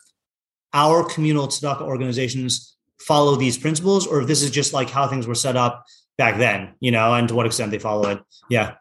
our 0.73 1.05
communal 1.05 1.49
tzedakah 1.49 1.83
organizations 1.83 2.77
follow 3.01 3.37
these 3.37 3.57
principles 3.57 4.07
or 4.07 4.21
if 4.21 4.27
this 4.27 4.43
is 4.43 4.51
just 4.51 4.73
like 4.73 4.91
how 4.91 5.07
things 5.07 5.27
were 5.27 5.35
set 5.35 5.57
up 5.57 5.85
back 6.17 6.39
then, 6.39 6.75
you 6.81 6.91
know, 6.91 7.15
and 7.15 7.29
to 7.29 7.35
what 7.35 7.47
extent 7.47 7.71
they 7.71 7.79
follow 7.79 8.09
it. 8.11 8.21
Yeah. 8.51 8.75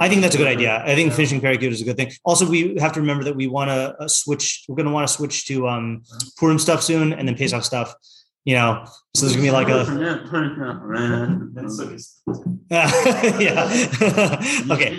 I 0.00 0.08
think 0.08 0.22
that's 0.22 0.34
a 0.34 0.38
good 0.38 0.46
idea. 0.46 0.82
I 0.82 0.94
think 0.94 1.12
finishing 1.12 1.42
Parakut 1.42 1.70
is 1.70 1.82
a 1.82 1.84
good 1.84 1.98
thing. 1.98 2.10
Also, 2.24 2.48
we 2.48 2.76
have 2.78 2.92
to 2.94 3.00
remember 3.00 3.24
that 3.24 3.36
we 3.36 3.46
want 3.46 3.68
to 3.68 3.94
uh, 4.00 4.08
switch. 4.08 4.64
We're 4.66 4.76
going 4.76 4.86
to 4.86 4.92
want 4.92 5.06
to 5.06 5.12
switch 5.12 5.46
to 5.48 5.68
um, 5.68 6.02
Purim 6.38 6.58
stuff 6.58 6.82
soon, 6.82 7.12
and 7.12 7.28
then 7.28 7.36
Pesach 7.36 7.62
stuff. 7.62 7.94
You 8.44 8.54
know, 8.56 8.84
so 9.14 9.26
there's 9.26 9.36
going 9.36 9.46
to 9.46 9.50
be 9.52 9.52
like 9.52 9.68
a 9.68 9.84
That's 11.54 11.76
so 11.76 11.84
it's- 11.84 12.22
yeah. 13.40 13.68
okay. 14.74 14.98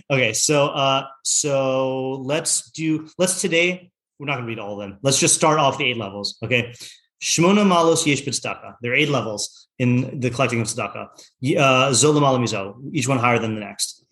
okay. 0.10 0.32
So 0.32 0.68
uh, 0.68 1.06
so 1.22 2.12
let's 2.22 2.70
do. 2.70 3.08
Let's 3.18 3.40
today. 3.40 3.90
We're 4.18 4.26
not 4.26 4.34
going 4.36 4.44
to 4.44 4.48
read 4.48 4.58
all 4.60 4.74
of 4.74 4.78
them. 4.78 4.98
Let's 5.02 5.18
just 5.18 5.34
start 5.34 5.58
off 5.58 5.76
the 5.76 5.84
eight 5.84 5.96
levels. 5.98 6.38
Okay. 6.42 6.72
Shmona 7.22 7.64
malos 7.66 8.06
yesh 8.06 8.22
b'tzedakah. 8.22 8.74
There 8.80 8.92
are 8.92 8.94
eight 8.94 9.08
levels 9.08 9.68
in 9.78 10.20
the 10.20 10.30
collecting 10.30 10.60
of 10.60 10.68
tzedakah. 10.68 11.08
Y- 11.42 11.56
Uh, 11.56 11.92
Zola 11.92 12.20
malamizo, 12.20 12.76
each 12.92 13.08
one 13.08 13.18
higher 13.18 13.38
than 13.38 13.54
the 13.54 13.60
next. 13.60 14.03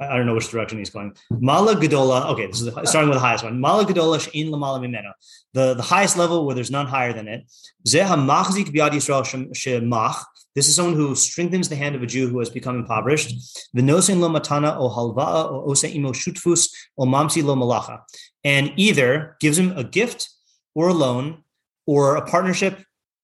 I 0.00 0.16
don't 0.16 0.24
know 0.24 0.34
which 0.34 0.48
direction 0.48 0.78
he's 0.78 0.88
going. 0.88 1.14
Mala 1.30 1.76
Gedola. 1.76 2.30
Okay, 2.30 2.46
this 2.46 2.60
is 2.60 2.72
the, 2.72 2.86
starting 2.86 3.10
with 3.10 3.16
the 3.16 3.26
highest 3.26 3.44
one. 3.44 3.60
Mala 3.60 3.84
Gedola 3.84 4.18
she'in 4.18 4.48
lamala 4.50 4.80
mimeno. 4.80 5.12
The 5.52 5.74
the 5.74 5.82
highest 5.82 6.16
level 6.16 6.46
where 6.46 6.54
there's 6.54 6.70
none 6.70 6.86
higher 6.86 7.12
than 7.12 7.28
it. 7.28 7.50
Zeh 7.86 8.06
hamachzik 8.06 8.74
biad 8.74 8.92
Yisrael 8.92 9.26
shem- 9.26 9.52
shemach. 9.52 10.24
This 10.54 10.68
is 10.68 10.74
someone 10.74 10.94
who 10.94 11.14
strengthens 11.14 11.68
the 11.68 11.76
hand 11.76 11.94
of 11.94 12.02
a 12.02 12.06
Jew 12.06 12.28
who 12.28 12.38
has 12.38 12.48
become 12.48 12.76
impoverished. 12.76 13.34
V'nosin 13.76 14.20
lo 14.20 14.30
matana 14.30 14.74
o 14.78 14.88
halva'a 14.88 15.50
o 15.50 15.70
ose 15.70 15.84
imo 15.84 16.12
shutfus 16.12 16.70
o 16.96 17.04
mamsi 17.04 17.44
lo 17.44 17.54
malacha. 17.54 18.00
And 18.42 18.72
either 18.76 19.36
gives 19.38 19.58
him 19.58 19.76
a 19.76 19.84
gift 19.84 20.30
or 20.74 20.88
a 20.88 20.94
loan 20.94 21.44
or 21.86 22.16
a 22.16 22.24
partnership, 22.24 22.78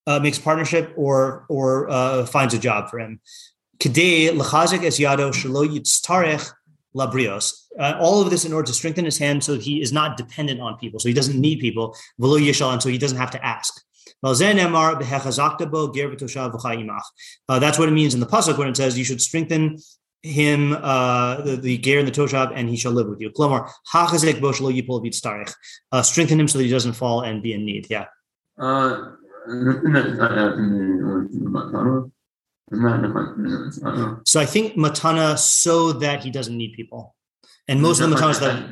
uh, 0.05 0.19
makes 0.19 0.37
partnership 0.37 0.93
or 0.95 1.45
or 1.49 1.89
uh, 1.89 2.25
finds 2.27 2.53
a 2.53 2.59
job 2.59 2.89
for 2.89 2.99
him. 2.99 3.19
Kedei 3.79 4.29
lechazik 4.29 4.83
es 4.83 4.99
yado 4.99 5.31
shelo 5.33 5.67
yitztarech 5.67 6.51
labrios. 6.95 7.53
Uh, 7.79 7.95
all 7.99 8.21
of 8.21 8.29
this 8.29 8.45
in 8.45 8.53
order 8.53 8.67
to 8.67 8.73
strengthen 8.73 9.05
his 9.05 9.17
hand 9.17 9.43
so 9.43 9.57
he 9.57 9.81
is 9.81 9.91
not 9.93 10.17
dependent 10.17 10.59
on 10.61 10.77
people. 10.77 10.99
So 10.99 11.07
he 11.07 11.13
doesn't 11.13 11.39
need 11.39 11.59
people. 11.59 11.95
Velo 12.19 12.37
yishal, 12.37 12.73
and 12.73 12.81
so 12.81 12.89
he 12.89 12.97
doesn't 12.97 13.17
have 13.17 13.31
to 13.31 13.45
ask. 13.45 13.73
Uh, 14.23 14.33
That's 17.59 17.79
what 17.79 17.89
it 17.89 17.91
means 17.91 18.13
in 18.13 18.19
the 18.19 18.25
pasuk 18.25 18.57
when 18.57 18.67
it 18.67 18.75
says 18.77 18.97
you 18.97 19.03
should 19.03 19.21
strengthen 19.21 19.77
him, 20.23 20.73
uh, 20.73 21.41
the, 21.41 21.55
the 21.55 21.77
ger 21.77 21.99
and 21.99 22.07
the 22.07 22.11
toshav, 22.11 22.51
and 22.55 22.67
he 22.69 22.77
shall 22.77 22.91
live 22.91 23.07
with 23.07 23.21
you. 23.21 23.31
Uh, 25.91 26.01
Strengthen 26.01 26.39
him 26.39 26.47
so 26.47 26.57
that 26.57 26.63
he 26.63 26.69
doesn't 26.71 26.93
fall 26.93 27.21
and 27.21 27.43
be 27.43 27.53
in 27.53 27.63
need. 27.65 27.85
Yeah. 27.89 28.05
Uh, 28.59 29.11
looking 32.71 32.85
at 32.85 32.91
that 32.91 32.95
in 32.95 33.01
the 33.01 33.09
Matana, 33.09 33.81
not 33.81 33.95
the 33.95 34.01
Matana. 34.01 34.27
So 34.27 34.39
I 34.39 34.45
think 34.45 34.75
matana 34.75 35.37
so 35.37 35.93
that 35.93 36.23
he 36.23 36.31
doesn't 36.31 36.55
need 36.57 36.73
people. 36.73 37.15
And 37.69 37.81
most 37.81 37.99
of 37.99 38.09
the 38.09 38.15
matanas 38.15 38.39
that 38.39 38.69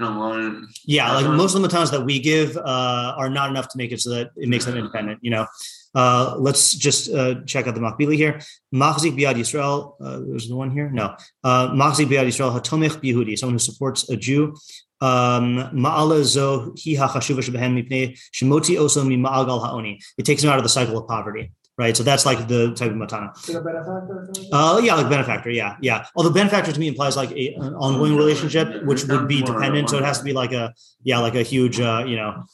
Yeah, 0.86 1.14
like 1.14 1.26
Uh-huh. 1.26 1.36
most 1.36 1.54
of 1.56 1.62
the 1.62 1.68
matanas 1.68 1.92
that 1.92 2.06
we 2.06 2.20
give 2.20 2.56
uh, 2.56 3.14
are 3.18 3.30
not 3.30 3.50
enough 3.50 3.68
to 3.70 3.78
make 3.78 3.92
it 3.92 4.00
so 4.00 4.10
that 4.12 4.30
it 4.38 4.48
makes 4.48 4.64
them 4.66 4.78
independent. 4.78 5.20
You 5.22 5.32
know, 5.32 5.48
uh, 5.96 6.36
let's 6.38 6.74
just 6.74 7.14
uh, 7.14 7.36
check 7.46 7.68
out 7.68 7.76
the 7.76 7.82
Makbili 7.82 8.16
here. 8.16 8.40
Machzik 8.74 9.18
biad 9.20 9.36
Yisrael. 9.36 9.96
Uh, 10.02 10.20
there's 10.26 10.48
the 10.48 10.56
one 10.56 10.72
here. 10.72 10.90
No, 10.90 11.16
uh, 11.44 11.70
Machzik 11.72 12.08
biad 12.08 12.26
Yisrael 12.28 12.58
hatomich 12.58 12.96
biyehudi, 13.02 13.38
someone 13.38 13.56
who 13.56 13.60
supports 13.60 14.10
a 14.10 14.16
Jew. 14.16 14.56
Um, 15.02 15.58
Ma'ala 15.86 16.24
zo 16.24 16.74
hi 16.82 16.96
hachashuva 16.96 17.42
shebehen 17.44 17.76
mipnei 17.76 18.18
shemoti 18.34 18.78
oso 18.78 19.06
mi 19.06 19.18
ma'agal 19.18 19.60
ha'oni. 19.62 20.00
It 20.18 20.26
takes 20.26 20.42
him 20.42 20.50
out 20.50 20.58
of 20.58 20.64
the 20.64 20.70
cycle 20.70 20.98
of 20.98 21.06
poverty. 21.10 21.52
Right, 21.78 21.96
so 21.96 22.04
that's 22.04 22.26
like 22.26 22.48
the 22.48 22.74
type 22.74 22.92
of 22.92 22.96
matana. 22.96 23.38
Is 23.38 23.54
it 23.54 23.62
benefactor? 23.62 24.30
Uh, 24.54 24.80
yeah, 24.82 24.96
like 24.96 25.10
benefactor. 25.10 25.50
Yeah, 25.50 25.76
yeah. 25.82 26.06
Although 26.16 26.32
benefactor 26.32 26.72
to 26.72 26.80
me 26.80 26.88
implies 26.88 27.18
like 27.18 27.32
a, 27.32 27.54
an 27.56 27.74
ongoing 27.76 28.16
relationship, 28.16 28.86
which 28.86 29.04
would 29.04 29.28
be 29.28 29.42
dependent. 29.42 29.90
So 29.90 29.98
it 29.98 30.06
has 30.06 30.20
to 30.20 30.24
be 30.24 30.32
like 30.32 30.54
a 30.54 30.74
yeah, 31.04 31.20
like 31.20 31.36
a 31.36 31.44
huge 31.44 31.82
uh, 31.82 32.06
you 32.08 32.16
know, 32.16 32.46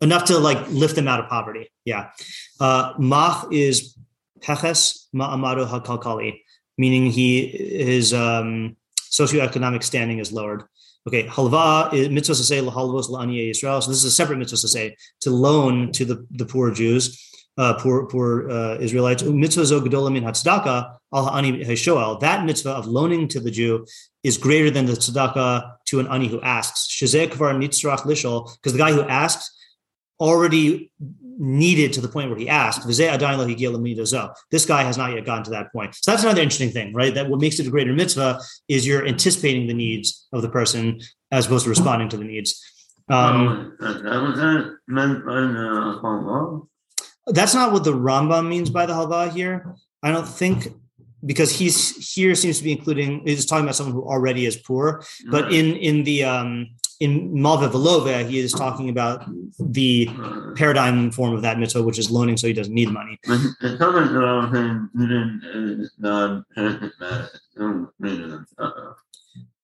enough 0.00 0.26
to 0.26 0.38
like 0.38 0.64
lift 0.68 0.94
them 0.94 1.08
out 1.08 1.18
of 1.18 1.28
poverty. 1.28 1.72
Yeah. 1.84 2.10
Uh, 2.60 2.92
mach 2.98 3.52
is 3.52 3.98
peches 4.40 5.08
ma'amado 5.12 5.66
hakalkali, 5.66 6.40
meaning 6.78 7.06
he 7.06 7.48
his 7.48 8.14
um, 8.14 8.76
socioeconomic 9.10 9.82
standing 9.82 10.20
is 10.20 10.30
lowered. 10.30 10.62
Okay, 11.08 11.26
halva 11.26 11.92
is 11.92 12.10
mitzvah 12.10 12.34
to 12.34 12.44
say 12.44 12.60
lahalvos 12.60 13.08
la'aniye 13.08 13.50
Yisrael. 13.50 13.82
So 13.82 13.90
this 13.90 13.98
is 13.98 14.04
a 14.04 14.10
separate 14.12 14.38
mitzvah 14.38 14.58
to 14.58 14.68
say 14.68 14.96
to 15.22 15.30
loan 15.30 15.90
to 15.92 16.04
the 16.04 16.26
the 16.30 16.44
poor 16.44 16.70
Jews 16.70 17.26
uh, 17.60 17.74
poor 17.74 18.06
poor 18.06 18.50
uh, 18.50 18.78
Israelites. 18.78 19.22
Mitzvah 19.22 19.66
zo 19.66 19.80
gedola 19.80 20.10
min 20.10 20.24
hatzdaka 20.24 20.96
al 21.12 21.24
ha'ani 21.26 21.62
hashoel. 21.62 22.18
That 22.20 22.46
mitzvah 22.46 22.70
of 22.70 22.86
loaning 22.86 23.28
to 23.28 23.40
the 23.40 23.50
Jew 23.50 23.86
is 24.22 24.38
greater 24.38 24.70
than 24.70 24.86
the 24.86 24.94
tzedakah 24.94 25.76
to 25.88 26.00
an 26.00 26.06
ani 26.08 26.28
who 26.28 26.40
asks. 26.40 26.88
Shezeh 26.88 27.28
kvar 27.28 27.52
nitzrach 27.62 28.02
lishol, 28.10 28.50
because 28.56 28.72
the 28.72 28.78
guy 28.78 28.92
who 28.92 29.02
asks 29.02 29.44
already 30.18 30.90
needed 31.38 31.92
to 31.94 32.00
the 32.00 32.08
point 32.08 32.28
where 32.30 32.38
he 32.38 32.48
asked. 32.48 32.86
This 32.86 32.98
guy 34.66 34.82
has 34.82 34.98
not 34.98 35.12
yet 35.14 35.24
gotten 35.24 35.44
to 35.44 35.50
that 35.50 35.72
point. 35.72 35.94
So 35.94 36.10
that's 36.10 36.22
another 36.22 36.42
interesting 36.42 36.70
thing, 36.70 36.92
right? 36.92 37.14
That 37.14 37.30
what 37.30 37.40
makes 37.40 37.58
it 37.58 37.66
a 37.66 37.70
greater 37.70 37.94
mitzvah 37.94 38.40
is 38.68 38.86
you're 38.86 39.06
anticipating 39.06 39.66
the 39.66 39.72
needs 39.74 40.28
of 40.34 40.42
the 40.42 40.50
person 40.50 41.00
as 41.30 41.46
opposed 41.46 41.64
to 41.64 41.70
responding 41.70 42.10
to 42.10 42.18
the 42.18 42.24
needs. 42.24 42.62
Um, 43.08 43.76
that's 47.32 47.54
not 47.54 47.72
what 47.72 47.84
the 47.84 47.92
Rambam 47.92 48.48
means 48.48 48.70
by 48.70 48.86
the 48.86 48.92
halva 48.92 49.32
here. 49.32 49.74
I 50.02 50.10
don't 50.10 50.28
think 50.28 50.68
because 51.24 51.50
he's 51.52 52.14
here 52.14 52.34
seems 52.34 52.58
to 52.58 52.64
be 52.64 52.72
including 52.72 53.22
he's 53.26 53.46
talking 53.46 53.64
about 53.64 53.74
someone 53.76 53.94
who 53.94 54.04
already 54.04 54.46
is 54.46 54.56
poor, 54.56 55.02
but 55.30 55.52
in 55.52 55.76
in 55.76 56.04
the 56.04 56.24
um 56.24 56.68
in 57.00 57.40
Malva 57.40 57.68
Velova, 57.70 58.28
he 58.28 58.38
is 58.38 58.52
talking 58.52 58.90
about 58.90 59.24
the 59.58 60.08
Uh, 60.10 60.52
paradigm 60.54 61.10
form 61.10 61.32
of 61.34 61.40
that 61.42 61.58
mitzvah, 61.58 61.82
which 61.82 61.98
is 61.98 62.10
loaning 62.10 62.36
so 62.36 62.46
he 62.46 62.52
doesn't 62.52 62.74
need 62.74 62.90
money. 62.90 63.18
It's 63.24 63.78
something 63.78 64.12
that 64.12 64.24
I'm 64.24 64.52
saying 64.52 64.88
didn't. 64.96 65.88
Don't 67.56 67.88
read 67.98 68.20
it. 68.20 68.40
Uh-oh. 68.58 68.94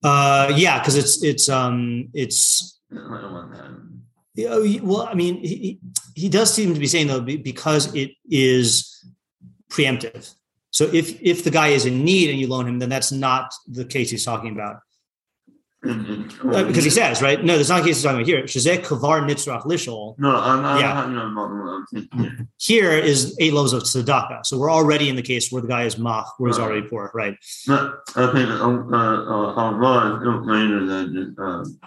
Uh 0.03 0.53
yeah, 0.57 0.79
because 0.79 0.97
it's 0.97 1.23
it's 1.23 1.49
um 1.49 2.09
it's 2.15 2.79
well, 4.37 5.03
I 5.09 5.15
mean, 5.15 5.37
he, 5.39 5.79
he 6.15 6.29
does 6.29 6.53
seem 6.53 6.75
to 6.75 6.81
be 6.81 6.87
saying 6.87 7.07
though 7.07 7.21
because 7.21 7.95
it 7.95 8.13
is 8.29 9.05
preemptive. 9.71 10.35
So 10.71 10.85
if 10.93 11.21
if 11.23 11.45
the 11.45 11.51
guy 11.51 11.69
is 11.69 11.87
in 11.87 12.05
need 12.05 12.31
and 12.31 12.39
you 12.39 12.49
loan 12.49 12.67
him, 12.69 12.79
then 12.79 12.89
that's 12.89 13.13
not 13.13 13.53
the 13.67 13.85
case 13.85 14.11
he's 14.11 14.25
talking 14.25 14.53
about. 14.53 14.77
Uh, 15.85 16.65
because 16.65 16.83
he 16.85 16.91
says, 16.91 17.23
right? 17.23 17.45
No, 17.45 17.57
that's 17.57 17.69
not 17.69 17.79
the 17.79 17.87
case 17.89 17.97
he's 17.97 18.03
talking 18.03 18.19
about 18.19 18.27
here. 18.27 18.43
Shazek 18.43 18.85
kavar 18.85 19.21
nitzrach 19.29 19.63
lishol. 19.63 20.19
No, 20.19 20.35
I'm 20.35 20.63
not 20.63 20.81
Yeah. 20.81 21.05
about 21.05 21.35
what 21.51 21.71
I'm 21.71 21.87
thinking. 21.87 22.49
Here 22.59 22.91
is 22.93 23.37
eight 23.39 23.53
loaves 23.53 23.73
of 23.73 23.85
tzedakah. 23.85 24.45
So 24.45 24.59
we're 24.59 24.71
already 24.71 25.09
in 25.09 25.17
the 25.17 25.23
case 25.23 25.53
where 25.53 25.63
the 25.63 25.69
guy 25.69 25.85
is 25.85 25.97
mach, 25.97 26.35
where 26.39 26.49
he's 26.51 26.59
already 26.59 26.83
poor, 26.89 27.11
right? 27.15 27.37
But 27.69 28.01
I 28.17 28.33
think 28.33 28.49
uh, 28.51 28.53
uh, 28.55 29.55
Halva 29.55 30.17
is 30.17 30.25
no 30.25 30.41
greater 30.41 30.85
than 30.85 31.15
just, 31.15 31.39
uh, 31.39 31.63
than- 31.63 31.79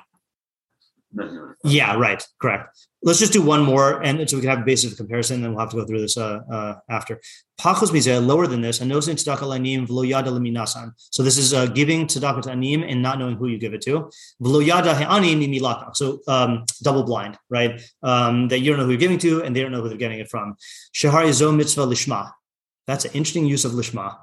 Yeah, 1.63 1.95
right. 1.95 2.24
Correct. 2.39 2.88
Let's 3.02 3.19
just 3.19 3.34
do 3.34 3.41
one 3.41 3.63
more, 3.63 4.04
and 4.04 4.30
so 4.30 4.38
we 4.38 4.41
can 4.41 4.50
have 4.50 4.60
a 4.60 4.63
basis 4.63 4.91
of 4.91 4.98
comparison. 4.98 5.41
Then 5.41 5.52
we'll 5.52 5.62
have 5.62 5.69
to 5.72 5.78
go 5.78 5.86
through 5.86 6.02
this 6.02 6.17
uh, 6.17 6.41
uh, 6.52 6.76
after. 6.89 7.19
Pachos 7.60 7.89
mizeh 7.91 8.24
lower 8.26 8.45
than 8.45 8.62
this, 8.62 8.82
and 8.82 8.91
v'lo 8.91 10.08
yada 10.08 10.30
leminasan. 10.30 10.91
So 10.98 11.24
this 11.24 11.38
is 11.38 11.54
uh, 11.54 11.67
giving 11.67 12.08
tzedakah 12.08 12.43
to 12.43 12.52
anim 12.52 12.84
and 12.84 13.02
not 13.02 13.17
knowing 13.17 13.38
who 13.38 13.48
you 13.48 13.58
give 13.58 13.74
it 13.74 13.82
to. 13.84 14.10
V'lo 14.41 14.63
yada. 14.65 15.93
So 15.95 16.19
um, 16.28 16.65
double 16.84 17.04
blind, 17.04 17.38
right? 17.50 17.82
Um, 18.04 18.50
that 18.50 18.60
you 18.60 18.72
don't 18.72 18.80
know 18.80 18.86
who 18.86 18.91
you're 18.91 19.00
giving 19.00 19.19
to, 19.19 19.43
and 19.43 19.56
they 19.56 19.62
don't 19.62 19.72
know 19.72 19.82
who 19.82 19.89
they're 19.89 19.98
getting 19.98 20.19
it 20.19 20.30
from. 20.30 20.58
Shehar 20.93 21.26
yizo 21.26 21.56
mitzvah 21.56 21.88
lishma. 21.88 22.32
That's 22.86 23.06
an 23.06 23.12
interesting 23.13 23.45
use 23.45 23.65
of 23.65 23.72
lishma. 23.72 24.17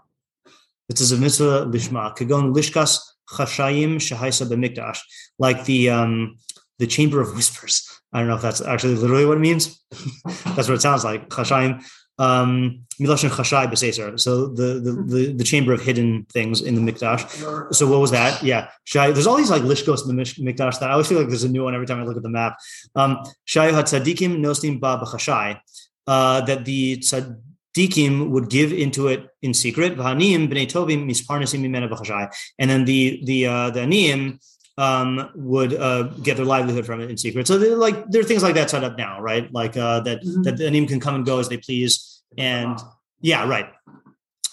This 0.88 1.01
is 1.01 1.12
a 1.12 1.16
mitzvah 1.16 1.66
lishma. 1.66 2.16
Kagon 2.16 2.55
lishkas 2.55 2.99
chashayim 3.31 3.96
shahaisa 3.96 4.46
b'mikdash, 4.49 5.01
like 5.38 5.64
the 5.64 5.90
um, 5.90 6.38
the 6.79 6.87
chamber 6.87 7.21
of 7.21 7.35
whispers. 7.35 7.89
I 8.12 8.21
don't 8.21 8.29
know 8.29 8.37
if 8.37 8.43
that's 8.43 8.61
actually 8.61 8.95
literally 8.95 9.27
what 9.27 9.37
it 9.37 9.41
means. 9.41 9.83
that's 10.25 10.69
what 10.69 10.75
it 10.75 10.83
sounds 10.83 11.05
like. 11.05 11.29
Chashayim. 11.29 11.85
Um, 12.19 12.87
Miloshin 12.99 13.29
Chashai. 13.29 14.19
So 14.19 14.47
the, 14.47 14.81
the 14.81 14.93
the 14.93 15.33
the 15.35 15.45
chamber 15.45 15.75
of 15.75 15.83
hidden 15.83 16.27
things 16.33 16.62
in 16.62 16.75
the 16.75 16.93
Mikdash. 16.93 17.75
So 17.75 17.87
what 17.87 18.01
was 18.01 18.11
that? 18.12 18.43
Yeah, 18.43 18.69
Shai. 18.85 19.11
There's 19.11 19.27
all 19.27 19.37
these 19.37 19.51
like 19.51 19.62
lishkos 19.62 20.09
in 20.09 20.17
the 20.17 20.23
Mikdash 20.23 20.81
that 20.81 20.89
I 20.89 20.93
always 20.93 21.09
feel 21.09 21.19
like 21.19 21.29
there's 21.29 21.45
a 21.45 21.49
new 21.49 21.65
one 21.65 21.75
every 21.75 21.87
time 21.87 22.01
I 22.01 22.05
look 22.05 22.17
at 22.17 22.23
the 22.23 22.31
map. 22.31 22.57
Um, 22.95 23.19
Shai 23.45 23.71
Hatzadikim 23.71 24.39
Nostim 24.39 24.81
Ba 24.81 24.99
B'Chashai. 25.03 25.61
Uh, 26.07 26.41
that 26.43 26.65
the 26.65 26.99
tzadikim 26.99 28.31
would 28.31 28.49
give 28.49 28.73
into 28.73 29.09
it 29.09 29.29
in 29.43 29.53
secret. 29.53 29.97
V'hanim 29.97 30.49
b'nei 30.49 30.67
tovim 30.67 31.05
misparnasim 31.05 31.61
mimena 31.61 31.91
b'chashai. 31.91 32.33
And 32.59 32.71
then 32.71 32.85
the 32.85 33.21
the 33.25 33.47
uh, 33.47 33.71
the 33.71 33.81
aniyim 33.81 34.39
um, 34.79 35.31
would 35.35 35.75
uh, 35.75 36.05
get 36.23 36.37
their 36.37 36.45
livelihood 36.47 36.85
from 36.85 37.01
it 37.01 37.11
in 37.11 37.17
secret. 37.17 37.47
So 37.47 37.59
they're 37.59 37.77
like 37.77 38.11
there 38.11 38.21
are 38.21 38.25
things 38.25 38.43
like 38.43 38.55
that 38.55 38.71
set 38.71 38.85
up 38.85 38.99
now, 38.99 39.21
right? 39.21 39.51
Like 39.53 39.77
uh, 39.77 40.01
that 40.01 40.23
Mhm. 40.23 40.45
that 40.45 40.57
the 40.59 40.65
aniyim 40.65 40.87
can 40.89 41.01
come 41.01 41.15
and 41.15 41.25
go 41.25 41.39
as 41.39 41.49
they 41.49 41.57
please. 41.57 42.23
And 42.37 42.79
yeah, 43.21 43.49
right. 43.49 43.67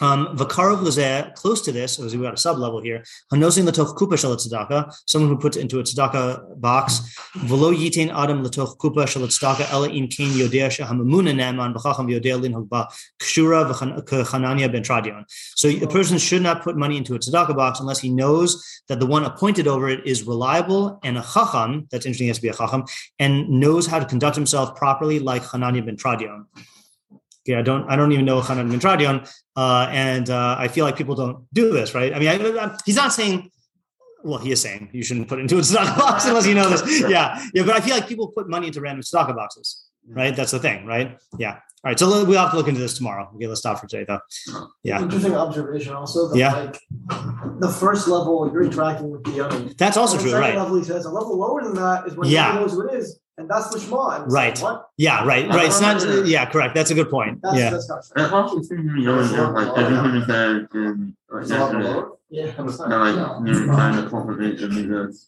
Um, 0.04 0.36
Vakarov 0.36 0.82
Lazeh, 0.82 1.34
close 1.34 1.62
to 1.62 1.72
this, 1.72 1.98
as 1.98 2.13
we 2.13 2.22
got 2.22 2.34
a 2.34 2.38
sub 2.38 2.58
level 2.58 2.82
here, 2.82 3.06
Hanosin 3.32 3.66
Latoch 3.66 3.96
Kupa 3.96 4.20
Shal 4.20 4.36
Tzedakah, 4.36 4.94
someone 5.06 5.30
who 5.30 5.38
puts 5.38 5.56
into 5.56 5.80
a 5.80 5.84
tzedakah 5.84 6.60
box, 6.60 7.18
Velo 7.36 7.72
Yitain 7.72 8.13
Adam 8.13 8.44
Latoch 8.44 8.76
Kupa 8.80 9.08
Shal 9.08 9.22
Tzedakah, 9.22 9.72
Ela 9.72 9.88
Im 9.88 10.10
Kain 10.10 10.28
Yodea 10.32 10.68
Shahamamuna 10.68 11.34
Naman 11.34 11.74
Bachacham 11.74 12.12
Yodea 12.12 12.42
Lin 12.42 12.54
Hogba 12.54 12.94
Kshura 13.22 13.72
V'Chanania 13.72 14.70
Ben 14.70 14.84
Tradion. 14.84 15.24
So 15.56 15.70
a 15.70 15.88
person 15.88 16.18
should 16.18 16.42
not 16.42 16.63
put 16.63 16.76
money 16.76 16.98
into 16.98 17.16
a 17.16 17.20
tzedakah 17.20 17.56
box 17.56 17.80
unless 17.80 18.02
he 18.02 18.10
knows 18.10 18.62
that 18.89 19.00
the 19.00 19.06
one 19.06 19.24
appointed 19.24 19.70
over 19.70 19.88
it 19.88 20.06
is 20.06 20.24
reliable 20.28 21.00
and 21.06 21.18
a 21.18 21.22
chacham, 21.22 21.88
that's 21.92 22.06
interesting, 22.06 22.26
he 22.26 22.28
has 22.28 22.39
to 22.39 22.42
be 22.42 22.50
a 22.50 22.54
chacham, 22.54 22.84
and 23.20 23.48
knows 23.48 23.88
how 23.88 24.00
to 24.00 24.06
conduct 24.06 24.36
himself 24.36 24.76
properly 24.76 25.20
like 25.20 25.44
Hanania 25.44 25.86
Ben 25.86 25.96
Tradion. 25.96 26.44
Okay, 27.46 27.58
I 27.58 27.62
don't, 27.62 27.90
I 27.90 27.96
don't 27.98 28.12
even 28.14 28.24
know 28.24 28.40
Hanan 28.42 28.70
Ben 28.70 28.80
Tradion, 28.80 29.30
uh, 29.58 29.88
and 29.92 30.30
uh, 30.30 30.56
I 30.58 30.70
feel 30.70 30.86
like 30.86 30.96
people 30.96 31.14
don't 31.16 31.46
do 31.54 31.74
this, 31.74 31.94
right? 31.94 32.14
I 32.14 32.20
mean, 32.20 32.30
I, 32.58 32.78
he's 32.86 32.96
not 32.96 33.12
saying, 33.12 33.52
well, 34.24 34.40
he 34.40 34.54
is 34.54 34.62
saying 34.62 34.90
you 34.94 35.04
shouldn't 35.04 35.28
put 35.28 35.40
into 35.40 35.58
a 35.58 35.60
tzedakah 35.60 35.98
box 35.98 36.26
unless 36.30 36.48
you 36.48 36.56
know 36.56 36.70
this. 36.70 37.02
Yeah, 37.02 37.44
yeah, 37.54 37.64
but 37.64 37.76
I 37.76 37.82
feel 37.82 37.96
like 37.96 38.08
people 38.08 38.30
put 38.30 38.48
money 38.50 38.68
into 38.68 38.80
random 38.80 39.04
tzedakah 39.04 39.36
boxes, 39.36 39.84
right? 40.08 40.34
That's 40.34 40.52
the 40.52 40.60
thing, 40.60 40.86
right? 40.86 41.18
Yeah. 41.38 41.60
All 41.86 41.90
right, 41.90 42.00
so 42.00 42.08
we'll 42.26 42.40
have 42.40 42.52
to 42.52 42.56
look 42.56 42.70
into 42.70 42.80
this 42.80 42.94
tomorrow. 42.96 43.30
Okay, 43.36 43.46
let's 43.46 43.60
stop 43.60 43.78
for 43.78 43.88
today, 43.88 44.06
though. 44.08 44.22
Yeah. 44.84 45.02
Interesting 45.02 45.36
observation 45.36 45.94
also 45.94 46.30
that 46.30 46.38
Yeah. 46.38 46.54
like 46.54 46.80
the 47.60 47.68
first 47.68 48.08
level 48.08 48.50
you're 48.54 48.64
interacting 48.64 49.12
with 49.12 49.26
the 49.26 49.46
other. 49.46 49.60
That's 49.78 49.98
also 49.98 50.16
the 50.16 50.24
true, 50.30 50.40
right? 50.40 50.56
level 50.56 50.78
he 50.78 50.84
says 50.86 51.04
a 51.04 51.10
level 51.10 51.38
lower 51.38 51.62
than 51.62 51.74
that 51.74 52.08
is 52.08 52.16
when 52.16 52.30
Yeah. 52.30 52.54
nobody 52.54 52.60
knows 52.62 52.72
who 52.72 52.88
it 52.88 52.94
is, 52.94 53.20
and 53.38 53.50
that's 53.50 53.69
the 53.69 53.80
shema. 53.80 54.22
And 54.22 54.32
Right. 54.32 54.56
Like, 54.56 54.63
what? 54.63 54.89
Yeah, 54.98 55.26
right, 55.26 55.48
right. 55.50 55.65
It's 55.65 55.82
not. 55.82 56.28
Yeah, 56.28 56.46
correct. 56.50 56.76
That's 56.76 56.91
a 56.91 56.96
good 56.96 57.10
point. 57.10 57.41
That's, 57.41 57.58
Yeah. 57.58 57.69
that's 57.72 57.89
not 57.89 58.06
It 58.15 58.34
also 58.34 58.56
seems 58.62 58.69
to 58.69 58.76
me 58.76 59.08
always 59.08 59.32
like 59.32 59.78
everything 59.78 60.22
is 60.22 60.26
said 60.28 60.67
in 60.74 61.15
like. 61.30 62.06
Yeah. 62.30 62.52
And 62.58 62.67
like 62.67 63.48
you're 63.48 63.65
trying 63.65 64.04
to 64.04 64.10
cultivate 64.10 64.60
the 64.60 64.67
because 64.67 65.28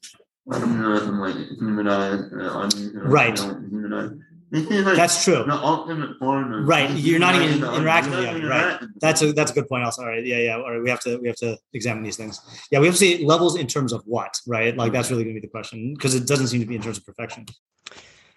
I 0.52 0.60
don't 0.60 0.82
know 0.82 0.96
if 0.96 1.04
I'm 1.04 1.20
like 1.20 1.36
humanize 1.36 2.22
uh, 2.34 2.50
on 2.50 2.70
Right. 2.94 3.40
Humanize. 4.56 4.70
This 4.70 4.80
is 4.80 4.86
like 4.86 4.96
That's 4.96 5.24
true. 5.24 5.44
the 5.44 5.54
ultimate 5.54 6.18
form 6.20 6.54
of 6.54 6.68
Right, 6.68 6.90
you're 6.92 7.20
not 7.20 7.36
even 7.36 7.58
interacting 7.58 8.12
with 8.12 8.22
the 8.22 8.30
other, 8.30 8.48
right. 8.48 8.80
That's 9.02 9.22
a 9.22 9.34
that's 9.34 9.52
a 9.52 9.54
good 9.54 9.68
point. 9.68 9.84
Also, 9.84 10.02
all 10.02 10.08
right, 10.08 10.26
yeah, 10.26 10.38
yeah. 10.38 10.56
All 10.58 10.72
right, 10.72 10.82
we 10.82 10.90
have 10.90 11.02
to 11.02 11.18
we 11.18 11.28
have 11.28 11.38
to 11.38 11.58
examine 11.74 12.04
these 12.04 12.18
things. 12.18 12.40
Yeah, 12.72 12.80
we 12.80 12.88
have 12.88 12.96
to 12.96 13.00
see 13.00 13.26
levels 13.26 13.58
in 13.58 13.68
terms 13.68 13.94
of 13.94 14.02
what, 14.06 14.40
right? 14.48 14.76
Like 14.76 14.92
that's 14.92 15.12
really 15.12 15.24
going 15.24 15.36
to 15.36 15.42
be 15.42 15.46
the 15.46 15.52
question 15.52 15.94
because 15.94 16.16
it 16.16 16.28
doesn't 16.28 16.48
seem 16.48 16.62
to 16.62 16.68
be 16.68 16.76
in 16.76 16.82
terms 16.82 16.98
of 16.98 17.06
perfection. 17.06 17.46